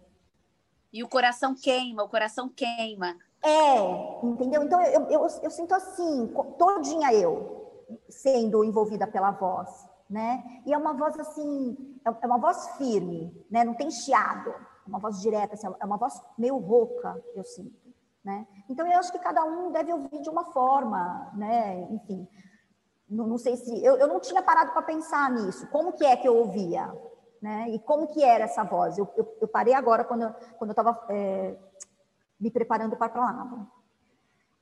E 0.92 1.04
o 1.04 1.10
coração 1.10 1.56
queima, 1.56 2.04
o 2.04 2.10
coração 2.10 2.50
queima. 2.50 3.16
É, 3.44 4.26
entendeu? 4.26 4.64
Então 4.64 4.82
eu, 4.82 5.08
eu, 5.10 5.28
eu, 5.44 5.52
sinto 5.52 5.76
assim, 5.76 6.34
todinha 6.58 7.14
eu 7.14 7.84
sendo 8.10 8.64
envolvida 8.64 9.06
pela 9.06 9.32
voz, 9.32 9.88
né? 10.10 10.44
E 10.66 10.74
é 10.74 10.78
uma 10.78 10.94
voz 10.94 11.20
assim, 11.20 11.78
é, 12.06 12.10
é 12.24 12.28
uma 12.28 12.40
voz 12.40 12.70
firme, 12.78 13.32
né? 13.50 13.64
Não 13.64 13.76
tem 13.76 13.92
chiado, 13.92 14.50
é 14.50 14.88
uma 14.88 15.00
voz 15.00 15.22
direta, 15.22 15.54
assim, 15.54 15.68
é 15.80 15.86
uma 15.86 15.98
voz 15.98 16.20
meio 16.38 16.58
rouca, 16.58 17.24
eu 17.36 17.44
sinto, 17.44 17.94
né? 18.24 18.48
Então 18.68 18.88
eu 18.88 18.98
acho 18.98 19.12
que 19.12 19.20
cada 19.20 19.44
um 19.44 19.72
deve 19.72 19.94
ouvir 19.94 20.22
de 20.22 20.30
uma 20.30 20.46
forma, 20.46 21.32
né? 21.36 21.82
Enfim, 21.92 22.28
não, 23.10 23.28
não 23.28 23.38
sei 23.38 23.56
se 23.56 23.84
eu, 23.84 23.98
eu 23.98 24.08
não 24.08 24.20
tinha 24.20 24.42
parado 24.42 24.72
para 24.72 24.82
pensar 24.82 25.30
nisso. 25.32 25.68
Como 25.68 25.94
que 25.94 26.06
é 26.06 26.16
que 26.16 26.28
eu 26.28 26.36
ouvia, 26.36 26.92
né? 27.42 27.70
E 27.70 27.80
como 27.80 28.08
que 28.08 28.24
era 28.24 28.46
essa 28.46 28.64
voz? 28.64 28.98
Eu, 28.98 29.08
eu, 29.16 29.38
eu 29.42 29.48
parei 29.48 29.74
agora 29.74 30.04
quando 30.04 30.24
eu, 30.24 30.34
quando 30.58 30.70
eu 30.70 30.74
estava 30.74 31.06
é, 31.10 31.56
me 32.40 32.50
preparando 32.50 32.96
para 32.96 33.08
a 33.08 33.10
palavra. 33.10 33.68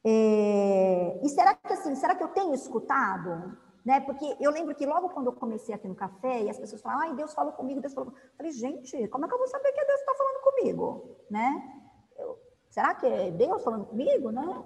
É, 0.05 1.19
e 1.23 1.29
será 1.29 1.55
que 1.55 1.71
assim, 1.71 1.95
será 1.95 2.15
que 2.15 2.23
eu 2.23 2.27
tenho 2.29 2.53
escutado? 2.53 3.57
Né? 3.85 3.99
Porque 4.01 4.37
eu 4.39 4.51
lembro 4.51 4.75
que 4.75 4.85
logo 4.85 5.09
quando 5.09 5.27
eu 5.27 5.33
comecei 5.33 5.73
aqui 5.73 5.87
no 5.87 5.95
café, 5.95 6.41
e 6.41 6.49
as 6.49 6.57
pessoas 6.57 6.81
falavam, 6.81 7.03
ai, 7.03 7.15
Deus 7.15 7.33
falou 7.33 7.53
comigo, 7.53 7.81
Deus 7.81 7.93
falou 7.93 8.11
comigo. 8.11 8.27
Eu 8.31 8.37
falei, 8.37 8.51
gente, 8.51 9.07
como 9.07 9.25
é 9.25 9.27
que 9.27 9.33
eu 9.33 9.37
vou 9.37 9.47
saber 9.47 9.71
que 9.71 9.85
Deus 9.85 9.99
está 9.99 10.15
falando 10.15 10.41
comigo? 10.41 11.17
Né? 11.29 11.81
Eu, 12.17 12.39
será 12.69 12.95
que 12.95 13.05
é 13.05 13.31
Deus 13.31 13.63
falando 13.63 13.85
comigo? 13.85 14.31
Né? 14.31 14.63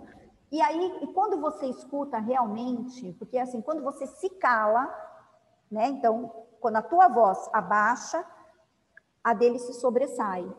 E 0.51 0.61
aí, 0.61 0.99
e 1.01 1.07
quando 1.07 1.39
você 1.41 1.65
escuta 1.67 2.17
realmente, 2.17 3.13
porque 3.13 3.37
assim, 3.37 3.61
quando 3.61 3.83
você 3.83 4.07
se 4.07 4.29
cala, 4.29 4.87
né? 5.69 5.89
Então, 5.89 6.31
quando 6.59 6.77
a 6.77 6.81
tua 6.81 7.07
voz 7.09 7.49
abaixa, 7.51 8.25
a 9.23 9.33
dele 9.33 9.59
se 9.59 9.73
sobressai, 9.73 10.49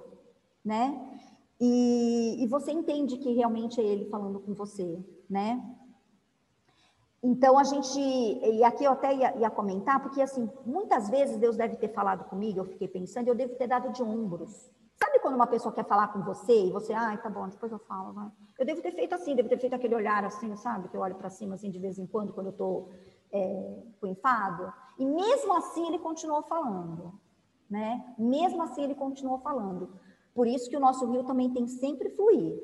né? 0.65 1.19
E, 1.61 2.37
e 2.43 2.47
você 2.47 2.71
entende 2.71 3.17
que 3.17 3.33
realmente 3.33 3.81
é 3.81 3.85
ele 3.85 4.11
falando 4.11 4.39
com 4.41 4.55
você, 4.55 5.03
né? 5.29 5.61
Então 7.23 7.59
a 7.59 7.65
gente, 7.65 7.99
e 7.99 8.63
aqui 8.63 8.85
eu 8.85 8.93
até 8.93 9.13
ia, 9.13 9.37
ia, 9.39 9.51
comentar, 9.51 10.01
porque 10.01 10.23
assim, 10.23 10.49
muitas 10.65 11.09
vezes 11.09 11.37
Deus 11.37 11.57
deve 11.57 11.77
ter 11.77 11.89
falado 11.89 12.25
comigo, 12.29 12.61
eu 12.61 12.65
fiquei 12.65 12.87
pensando, 12.87 13.27
eu 13.27 13.35
devo 13.35 13.57
ter 13.57 13.67
dado 13.67 13.91
de 13.93 14.03
ombros. 14.03 14.71
Quando 15.29 15.37
uma 15.37 15.47
pessoa 15.47 15.75
quer 15.75 15.85
falar 15.85 16.09
com 16.09 16.23
você 16.23 16.69
e 16.69 16.73
você, 16.73 16.95
ai, 16.95 17.19
tá 17.19 17.29
bom, 17.29 17.47
depois 17.47 17.71
eu 17.71 17.79
falo, 17.81 18.15
vai. 18.15 18.31
Eu 18.59 18.65
devo 18.65 18.81
ter 18.81 18.93
feito 18.93 19.15
assim, 19.15 19.37
devo 19.37 19.47
ter 19.47 19.59
feito 19.59 19.75
aquele 19.75 19.95
olhar 19.95 20.25
assim, 20.25 20.57
sabe, 20.57 20.89
que 20.89 20.97
eu 20.97 21.03
olho 21.03 21.17
para 21.17 21.29
cima 21.29 21.55
assim 21.55 21.71
de 21.71 21.79
vez 21.79 21.99
em 21.99 22.07
quando, 22.07 22.33
quando 22.33 22.47
eu 22.47 22.53
tô 22.55 22.89
é, 23.31 23.83
com 24.01 24.07
enfado. 24.07 24.73
E 24.99 25.05
mesmo 25.05 25.53
assim 25.55 25.87
ele 25.87 25.99
continuou 25.99 26.43
falando, 26.45 27.13
né? 27.69 28.15
Mesmo 28.19 28.63
assim 28.63 28.85
ele 28.85 28.95
continuou 28.95 29.39
falando. 29.41 29.93
Por 30.35 30.47
isso 30.47 30.71
que 30.71 30.77
o 30.79 30.81
nosso 30.81 31.05
rio 31.05 31.23
também 31.25 31.53
tem 31.53 31.67
sempre 31.67 32.09
fluir. 32.09 32.59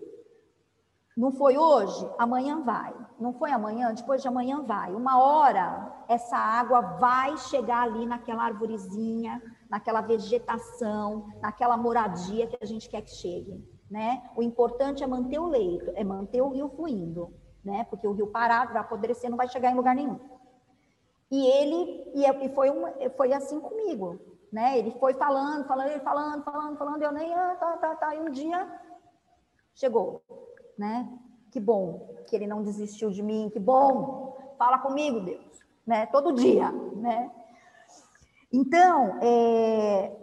Não 1.14 1.32
foi 1.32 1.58
hoje, 1.58 2.10
amanhã 2.16 2.62
vai. 2.62 2.94
Não 3.20 3.34
foi 3.34 3.50
amanhã, 3.50 3.92
depois 3.92 4.22
de 4.22 4.28
amanhã 4.28 4.62
vai. 4.62 4.94
Uma 4.94 5.18
hora 5.18 6.02
essa 6.08 6.38
água 6.38 6.80
vai 6.80 7.36
chegar 7.36 7.82
ali 7.82 8.06
naquela 8.06 8.44
arvorezinha, 8.44 9.42
naquela 9.74 10.00
vegetação, 10.00 11.26
naquela 11.42 11.76
moradia 11.76 12.46
que 12.46 12.56
a 12.62 12.64
gente 12.64 12.88
quer 12.88 13.02
que 13.02 13.10
chegue, 13.10 13.60
né? 13.90 14.22
O 14.36 14.42
importante 14.44 15.02
é 15.02 15.06
manter 15.06 15.40
o 15.40 15.48
leito, 15.48 15.90
é 15.96 16.04
manter 16.04 16.40
o 16.40 16.50
rio 16.50 16.68
fluindo, 16.68 17.34
né? 17.64 17.84
Porque 17.90 18.06
o 18.06 18.12
rio 18.12 18.28
parado 18.28 18.72
vai 18.72 18.80
apodrecer, 18.80 19.28
não 19.28 19.36
vai 19.36 19.48
chegar 19.48 19.72
em 19.72 19.74
lugar 19.74 19.96
nenhum. 19.96 20.20
E 21.28 21.44
ele 21.44 22.04
e 22.14 22.48
foi 22.50 22.70
um, 22.70 22.84
foi 23.16 23.32
assim 23.32 23.58
comigo, 23.58 24.20
né? 24.52 24.78
Ele 24.78 24.92
foi 24.92 25.14
falando, 25.14 25.66
falando, 25.66 26.00
falando, 26.04 26.44
falando, 26.44 26.78
falando, 26.78 27.02
eu 27.02 27.10
nem 27.10 27.34
ah, 27.34 27.56
tá, 27.58 27.76
tá, 27.76 27.96
tá, 27.96 28.14
e 28.14 28.20
um 28.20 28.30
dia 28.30 28.80
chegou 29.74 30.22
né? 30.78 31.08
Que 31.50 31.58
bom 31.58 32.14
que 32.28 32.36
ele 32.36 32.46
não 32.46 32.62
desistiu 32.62 33.10
de 33.10 33.24
mim, 33.24 33.50
que 33.52 33.58
bom, 33.58 34.54
fala 34.56 34.78
comigo, 34.78 35.18
Deus, 35.18 35.58
né? 35.84 36.06
Todo 36.06 36.32
dia, 36.32 36.70
né? 36.70 37.28
Então, 38.56 39.18
é, 39.20 40.16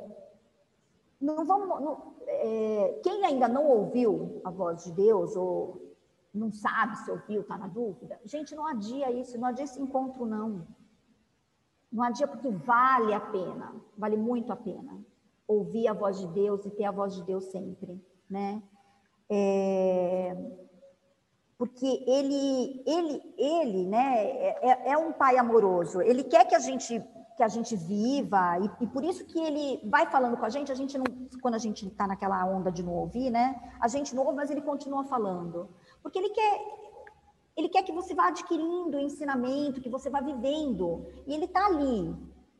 não 1.20 1.44
vamos, 1.46 1.68
não, 1.82 2.16
é, 2.26 3.02
quem 3.04 3.26
ainda 3.26 3.46
não 3.46 3.68
ouviu 3.68 4.40
a 4.46 4.50
voz 4.50 4.86
de 4.86 4.94
Deus 4.94 5.36
ou 5.36 5.94
não 6.34 6.50
sabe 6.50 6.98
se 7.00 7.12
ouviu, 7.12 7.42
está 7.42 7.58
na 7.58 7.68
dúvida, 7.68 8.18
gente, 8.24 8.56
não 8.56 8.66
adia 8.66 9.12
isso, 9.12 9.38
não 9.38 9.50
adia 9.50 9.66
esse 9.66 9.82
encontro, 9.82 10.26
não. 10.26 10.66
Não 11.92 12.06
adia 12.06 12.26
porque 12.26 12.50
vale 12.50 13.14
a 13.14 13.20
pena, 13.20 13.76
vale 13.98 14.16
muito 14.16 14.54
a 14.54 14.56
pena 14.56 14.98
ouvir 15.46 15.90
a 15.90 15.94
voz 15.94 16.18
de 16.18 16.28
Deus 16.28 16.66
e 16.66 16.72
ter 16.72 16.86
a 16.86 16.92
voz 16.92 17.14
de 17.14 17.24
Deus 17.24 17.44
sempre, 17.52 18.02
né? 18.30 18.64
É, 19.30 20.38
porque 21.58 22.06
ele, 22.08 22.82
ele, 22.88 23.34
ele, 23.38 23.86
né, 23.88 24.26
é, 24.26 24.92
é, 24.92 24.98
um 24.98 25.12
pai 25.12 25.38
amoroso. 25.38 26.02
Ele 26.02 26.24
quer 26.24 26.48
que 26.48 26.56
a 26.56 26.60
gente 26.60 27.04
que 27.42 27.46
a 27.46 27.48
gente 27.48 27.76
viva 27.76 28.60
e, 28.60 28.84
e, 28.84 28.88
por 28.88 29.04
isso 29.04 29.26
que 29.26 29.40
ele 29.40 29.82
vai 29.90 30.06
falando 30.06 30.38
com 30.38 30.46
a 30.46 30.50
gente. 30.50 30.72
A 30.72 30.76
gente 30.76 30.96
não, 30.96 31.06
quando 31.42 31.56
a 31.56 31.58
gente 31.58 31.88
está 31.88 32.06
naquela 32.06 32.46
onda 32.46 32.72
de 32.72 32.84
não 32.84 32.94
ouvir, 32.94 33.32
né, 33.32 33.60
a 33.80 33.88
gente 33.88 34.14
não 34.16 34.24
ouve, 34.24 34.38
mas 34.38 34.52
ele 34.52 34.62
continua 34.62 35.04
falando, 35.06 35.68
porque 36.04 36.20
ele 36.20 36.30
quer 36.30 36.54
ele 37.58 37.68
quer 37.68 37.84
que 37.84 37.92
você 37.92 38.14
vá 38.14 38.28
adquirindo 38.28 39.00
ensinamento, 39.00 39.82
que 39.82 39.90
você 39.90 40.10
vá 40.10 40.22
vivendo. 40.22 41.06
E 41.28 41.34
ele 41.34 41.46
está 41.46 41.66
ali. 41.66 42.16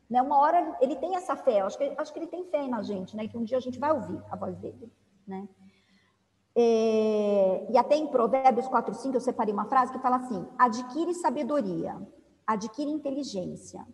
Né? 0.10 0.22
Uma 0.22 0.38
hora 0.40 0.78
ele 0.82 0.96
tem 0.96 1.16
essa 1.16 1.36
fé, 1.36 1.62
acho 1.62 1.78
que, 1.78 1.94
acho 1.98 2.12
que 2.12 2.20
ele 2.20 2.28
tem 2.28 2.44
fé 2.46 2.68
na 2.68 2.82
gente, 2.82 3.16
né? 3.16 3.28
que 3.28 3.38
um 3.38 3.44
dia 3.44 3.58
a 3.58 3.62
gente 3.62 3.80
vai 3.80 3.92
ouvir 3.92 4.20
a 4.32 4.36
voz 4.36 4.58
dele. 4.58 4.92
Né? 5.26 5.48
É, 6.56 7.68
e 7.72 7.78
até 7.78 7.96
em 7.96 8.08
Provérbios 8.08 8.68
4, 8.68 8.94
5, 8.96 9.16
eu 9.16 9.22
separei 9.22 9.54
uma 9.54 9.66
frase 9.66 9.94
que 9.94 10.00
fala 10.00 10.18
assim: 10.18 10.46
adquire 10.58 11.14
sabedoria, 11.14 11.96
adquire 12.46 12.92
inteligência, 12.92 13.86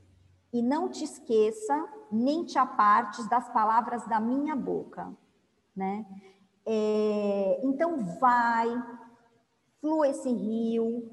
e 0.54 0.62
não 0.62 0.90
te 0.90 1.04
esqueça, 1.04 1.88
nem 2.12 2.46
te 2.46 2.58
apartes 2.58 3.28
das 3.28 3.50
palavras 3.50 4.08
da 4.08 4.20
minha 4.20 4.56
boca. 4.56 5.14
Né? 5.76 6.06
É, 6.66 7.60
então, 7.64 8.06
vai, 8.20 8.68
flua 9.80 10.08
esse 10.08 10.32
rio, 10.32 11.10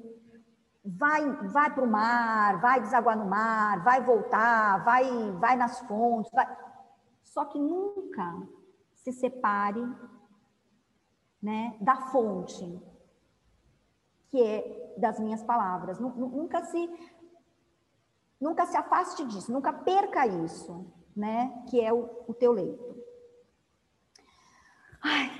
vai, 0.83 1.31
vai 1.47 1.73
para 1.73 1.83
o 1.83 1.89
mar, 1.89 2.59
vai 2.61 2.81
desaguar 2.81 3.17
no 3.17 3.25
mar, 3.25 3.83
vai 3.83 4.01
voltar, 4.01 4.83
vai, 4.83 5.31
vai 5.33 5.55
nas 5.55 5.79
fontes, 5.81 6.31
vai... 6.31 6.45
só 7.23 7.45
que 7.45 7.59
nunca 7.59 8.47
se 8.93 9.11
separe 9.11 9.81
né, 11.41 11.77
da 11.79 11.95
fonte, 12.07 12.81
que 14.29 14.41
é 14.41 14.95
das 14.97 15.19
minhas 15.19 15.43
palavras. 15.43 15.99
Nunca 15.99 16.63
se 16.63 16.89
nunca 18.39 18.65
se 18.65 18.77
afaste 18.77 19.25
disso, 19.25 19.51
nunca 19.51 19.71
perca 19.71 20.25
isso, 20.27 20.85
né, 21.15 21.51
que 21.69 21.79
é 21.81 21.93
o, 21.93 22.09
o 22.27 22.33
teu 22.33 22.51
leito. 22.51 22.95
Ai, 25.01 25.31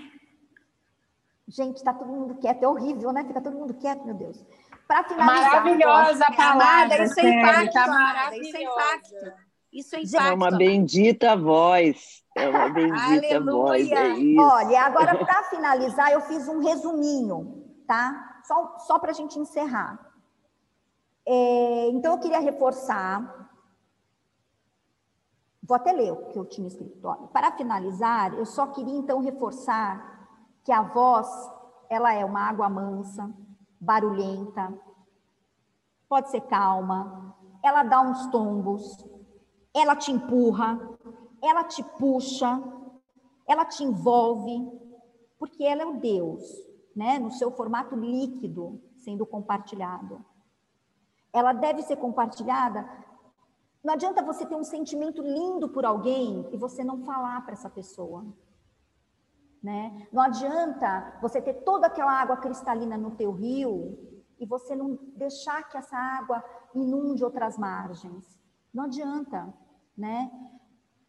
gente, 1.47 1.77
está 1.77 1.93
todo 1.93 2.07
mundo 2.07 2.35
quieto, 2.35 2.63
é 2.63 2.67
horrível, 2.67 3.11
né? 3.11 3.23
Fica 3.23 3.41
todo 3.41 3.57
mundo 3.57 3.73
quieto, 3.73 4.03
meu 4.05 4.15
Deus. 4.15 4.43
Para 4.87 5.03
finalizar, 5.03 5.51
maravilhosa 5.51 6.25
a 6.25 6.33
palavra, 6.33 7.03
isso 7.03 7.19
é 7.19 7.29
impacto, 7.29 7.73
tá 7.73 8.31
isso 8.35 8.57
é 8.57 8.63
impacto. 8.63 9.45
Isso 9.73 9.95
é 9.95 9.99
impacto. 9.99 10.27
É 10.27 10.33
uma 10.33 10.51
bendita 10.51 11.35
voz. 11.35 12.23
É 12.35 12.47
uma 12.47 12.69
bendita 12.71 13.39
voz. 13.41 13.91
É 13.91 14.07
isso. 14.09 14.41
Olha, 14.41 14.81
agora 14.81 15.17
para 15.17 15.43
finalizar, 15.43 16.11
eu 16.11 16.21
fiz 16.21 16.47
um 16.47 16.59
resuminho, 16.59 17.65
tá? 17.87 18.41
Só, 18.43 18.77
só 18.79 18.99
para 18.99 19.11
a 19.11 19.13
gente 19.13 19.39
encerrar. 19.39 19.99
É, 21.25 21.89
então, 21.89 22.13
eu 22.13 22.19
queria 22.19 22.39
reforçar. 22.39 23.49
Vou 25.63 25.75
até 25.75 25.91
ler 25.91 26.11
o 26.11 26.27
que 26.27 26.37
eu 26.37 26.45
tinha 26.45 26.67
escrito. 26.67 27.07
Olha, 27.07 27.27
para 27.27 27.51
finalizar, 27.51 28.33
eu 28.35 28.45
só 28.45 28.67
queria 28.67 28.95
então 28.95 29.19
reforçar 29.19 30.15
que 30.63 30.71
a 30.71 30.81
voz 30.81 31.27
ela 31.89 32.13
é 32.13 32.23
uma 32.23 32.41
água 32.41 32.69
mansa, 32.69 33.33
barulhenta, 33.79 34.73
pode 36.07 36.29
ser 36.29 36.41
calma, 36.41 37.35
ela 37.63 37.83
dá 37.83 38.01
uns 38.01 38.27
tombos, 38.27 38.97
ela 39.73 39.95
te 39.95 40.11
empurra, 40.11 40.79
ela 41.41 41.63
te 41.63 41.83
puxa, 41.83 42.61
ela 43.47 43.65
te 43.65 43.83
envolve, 43.83 44.71
porque 45.37 45.63
ela 45.63 45.83
é 45.83 45.85
o 45.85 45.99
Deus, 45.99 46.41
né, 46.95 47.19
no 47.19 47.31
seu 47.31 47.51
formato 47.51 47.95
líquido, 47.95 48.81
sendo 48.97 49.25
compartilhado. 49.25 50.23
Ela 51.35 51.53
deve 51.53 51.81
ser 51.83 51.97
compartilhada. 51.97 52.87
Não 53.83 53.93
adianta 53.93 54.23
você 54.23 54.45
ter 54.45 54.55
um 54.55 54.63
sentimento 54.63 55.21
lindo 55.21 55.69
por 55.69 55.85
alguém 55.85 56.49
e 56.51 56.57
você 56.57 56.83
não 56.83 57.03
falar 57.03 57.41
para 57.43 57.53
essa 57.53 57.69
pessoa. 57.69 58.25
Né? 59.61 60.07
Não 60.11 60.21
adianta 60.21 61.17
você 61.21 61.41
ter 61.41 61.53
toda 61.63 61.87
aquela 61.87 62.11
água 62.11 62.37
cristalina 62.37 62.97
no 62.97 63.11
teu 63.11 63.31
rio 63.31 63.97
e 64.39 64.45
você 64.45 64.75
não 64.75 64.97
deixar 65.15 65.63
que 65.69 65.77
essa 65.77 65.97
água 65.97 66.43
inunde 66.73 67.23
outras 67.23 67.57
margens. 67.57 68.39
Não 68.73 68.85
adianta 68.85 69.53
né? 69.97 70.31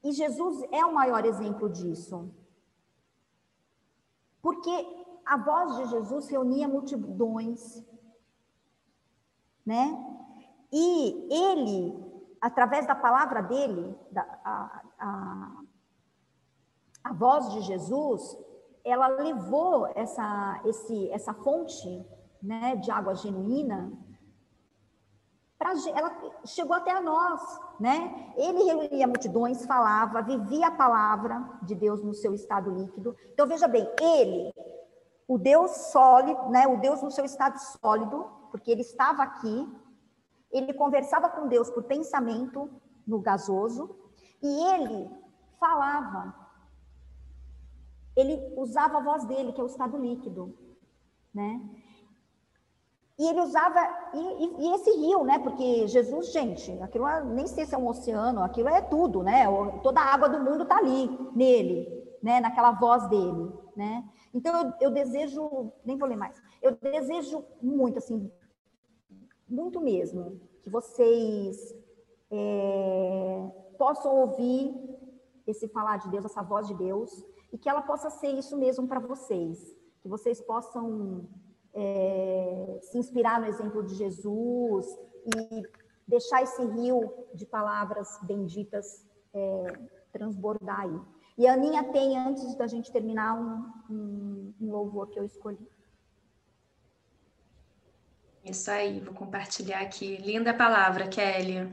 E 0.03 0.13
Jesus 0.13 0.63
é 0.71 0.85
o 0.85 0.95
maior 0.95 1.25
exemplo 1.25 1.69
disso. 1.69 2.31
Porque 4.41 4.71
a 5.25 5.37
voz 5.37 5.77
de 5.77 5.87
Jesus 5.87 6.29
reunia 6.29 6.69
multidões, 6.69 7.85
né? 9.65 10.16
E 10.73 11.29
ele, 11.31 11.97
através 12.41 12.87
da 12.87 12.95
palavra 12.95 13.43
dele, 13.43 13.97
da, 14.11 14.23
a, 14.45 14.83
a, 14.99 15.63
a 17.05 17.13
voz 17.13 17.51
de 17.53 17.61
Jesus, 17.63 18.37
ela 18.85 19.09
levou 19.09 19.87
essa, 19.95 20.61
esse, 20.65 21.11
essa 21.11 21.35
fonte 21.35 22.07
né, 22.43 22.77
de 22.77 22.91
água 22.91 23.15
genuína 23.15 23.93
pra, 25.59 25.73
ela 25.95 26.17
chegou 26.45 26.77
até 26.77 26.93
a 26.93 27.01
nós, 27.01 27.41
né? 27.81 28.33
Ele 28.37 28.65
reunia 28.65 29.07
multidões, 29.07 29.65
falava, 29.67 30.23
vivia 30.23 30.69
a 30.69 30.77
palavra 30.77 31.43
de 31.63 31.75
Deus 31.75 32.03
no 32.03 32.15
seu 32.15 32.35
estado 32.35 32.71
líquido. 32.71 33.17
Então 33.33 33.47
veja 33.47 33.67
bem, 33.67 33.89
ele 34.01 34.53
o 35.29 35.39
Deus 35.39 35.71
sólido, 35.91 36.51
né, 36.51 36.69
o 36.69 36.79
Deus 36.79 37.03
no 37.03 37.11
seu 37.11 37.25
estado 37.25 37.59
sólido, 37.59 38.27
porque 38.51 38.71
ele 38.71 38.83
estava 38.83 39.25
aqui, 39.25 39.69
ele 40.59 40.73
conversava 40.73 41.29
com 41.29 41.49
Deus 41.49 41.71
por 41.71 41.85
pensamento 41.85 42.71
no 43.07 43.21
gasoso, 43.21 43.97
e 44.43 44.75
ele 44.75 45.11
falava. 45.59 46.35
Ele 48.17 48.41
usava 48.57 48.99
a 48.99 49.03
voz 49.03 49.25
dele, 49.27 49.53
que 49.53 49.61
é 49.61 49.65
o 49.65 49.69
estado 49.69 49.97
líquido, 49.99 50.57
né? 51.35 51.61
E 53.19 53.27
ele 53.29 53.41
usava, 53.41 53.81
e, 54.13 54.19
e, 54.19 54.67
e, 54.67 54.75
esse 54.75 54.91
rio, 54.91 55.25
né? 55.25 55.39
Porque 55.39 55.87
Jesus, 55.89 56.33
gente, 56.33 56.71
aquilo 56.83 57.07
é, 57.07 57.25
nem 57.25 57.47
sei 57.47 57.65
se 57.65 57.75
é 57.75 57.79
um 57.79 57.89
oceano, 57.89 58.43
aquilo 58.43 58.69
é 58.69 58.83
tudo, 58.83 59.23
né? 59.23 59.47
Toda 59.83 60.01
a 60.01 60.15
água 60.15 60.29
do 60.29 60.39
mundo 60.39 60.65
está 60.65 60.77
ali, 60.77 61.09
nele, 61.35 61.89
né? 62.23 62.41
Naquela 62.41 62.73
voz 62.73 63.09
dele, 63.09 63.53
né? 63.75 64.05
Então 64.35 64.61
eu, 64.61 64.73
eu, 64.81 64.91
desejo, 64.91 65.73
nem 65.83 65.97
vou 65.97 66.07
ler 66.07 66.17
mais, 66.17 66.43
eu 66.61 66.77
desejo 66.77 67.43
muito, 67.63 67.99
assim, 67.99 68.31
muito 69.49 69.81
mesmo, 69.81 70.41
que 70.63 70.71
vocês 70.71 71.75
é, 72.31 73.51
possam 73.79 74.15
ouvir 74.17 74.75
esse 75.47 75.69
falar 75.69 75.99
de 75.99 76.11
Deus, 76.11 76.25
essa 76.25 76.43
voz 76.43 76.67
de 76.67 76.75
Deus, 76.75 77.25
e 77.53 77.59
que 77.59 77.69
ela 77.69 77.83
possa 77.83 78.11
ser 78.11 78.33
isso 78.33 78.57
mesmo 78.57 78.87
para 78.89 78.99
vocês, 78.99 79.75
que 80.01 80.09
vocês 80.09 80.41
possam 80.41 81.29
é, 81.73 82.79
se 82.83 82.99
inspirar 82.99 83.41
no 83.41 83.47
exemplo 83.47 83.83
de 83.85 83.95
Jesus 83.95 84.87
e 85.25 85.63
deixar 86.07 86.43
esse 86.43 86.65
rio 86.65 87.13
de 87.35 87.47
palavras 87.47 88.19
benditas 88.23 89.07
é, 89.33 89.67
transbordar 90.13 90.81
aí. 90.81 91.01
E 91.39 91.47
a 91.47 91.53
Aninha 91.53 91.85
tem, 91.93 92.19
antes 92.19 92.55
da 92.55 92.67
gente 92.67 92.91
terminar, 92.91 93.35
um, 93.39 93.95
um, 93.95 94.55
um 94.61 94.71
louvor 94.71 95.09
que 95.09 95.19
eu 95.19 95.25
escolhi. 95.25 95.69
Isso 98.47 98.71
aí, 98.71 99.01
vou 99.01 99.13
compartilhar 99.13 99.81
aqui. 99.81 100.19
Linda 100.19 100.55
palavra, 100.55 101.09
Kelly. 101.09 101.69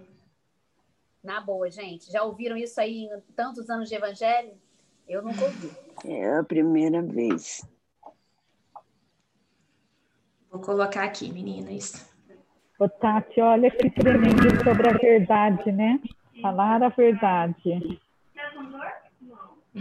Na 1.24 1.39
boa, 1.39 1.69
gente. 1.69 2.11
Já 2.11 2.24
ouviram 2.24 2.57
isso 2.57 2.82
aí 2.82 3.03
em 3.03 3.09
tantos 3.36 3.69
anos 3.69 3.88
de 3.88 3.93
evangelho? 3.93 4.53
Eu 5.07 5.21
nunca 5.21 5.45
ouvi. 5.45 5.71
É 6.03 6.38
a 6.38 6.43
primeira 6.43 6.99
vez. 7.03 7.63
Vou 10.49 10.59
colocar 10.61 11.03
aqui, 11.03 11.32
meninas. 11.32 12.09
Ô, 12.80 12.89
Tati, 12.89 13.39
olha 13.39 13.69
que 13.69 13.91
tremendo 13.91 14.63
sobre 14.63 14.89
a 14.89 14.93
verdade, 14.93 15.71
né? 15.71 15.99
Falar 16.41 16.82
a 16.82 16.89
verdade. 16.89 18.01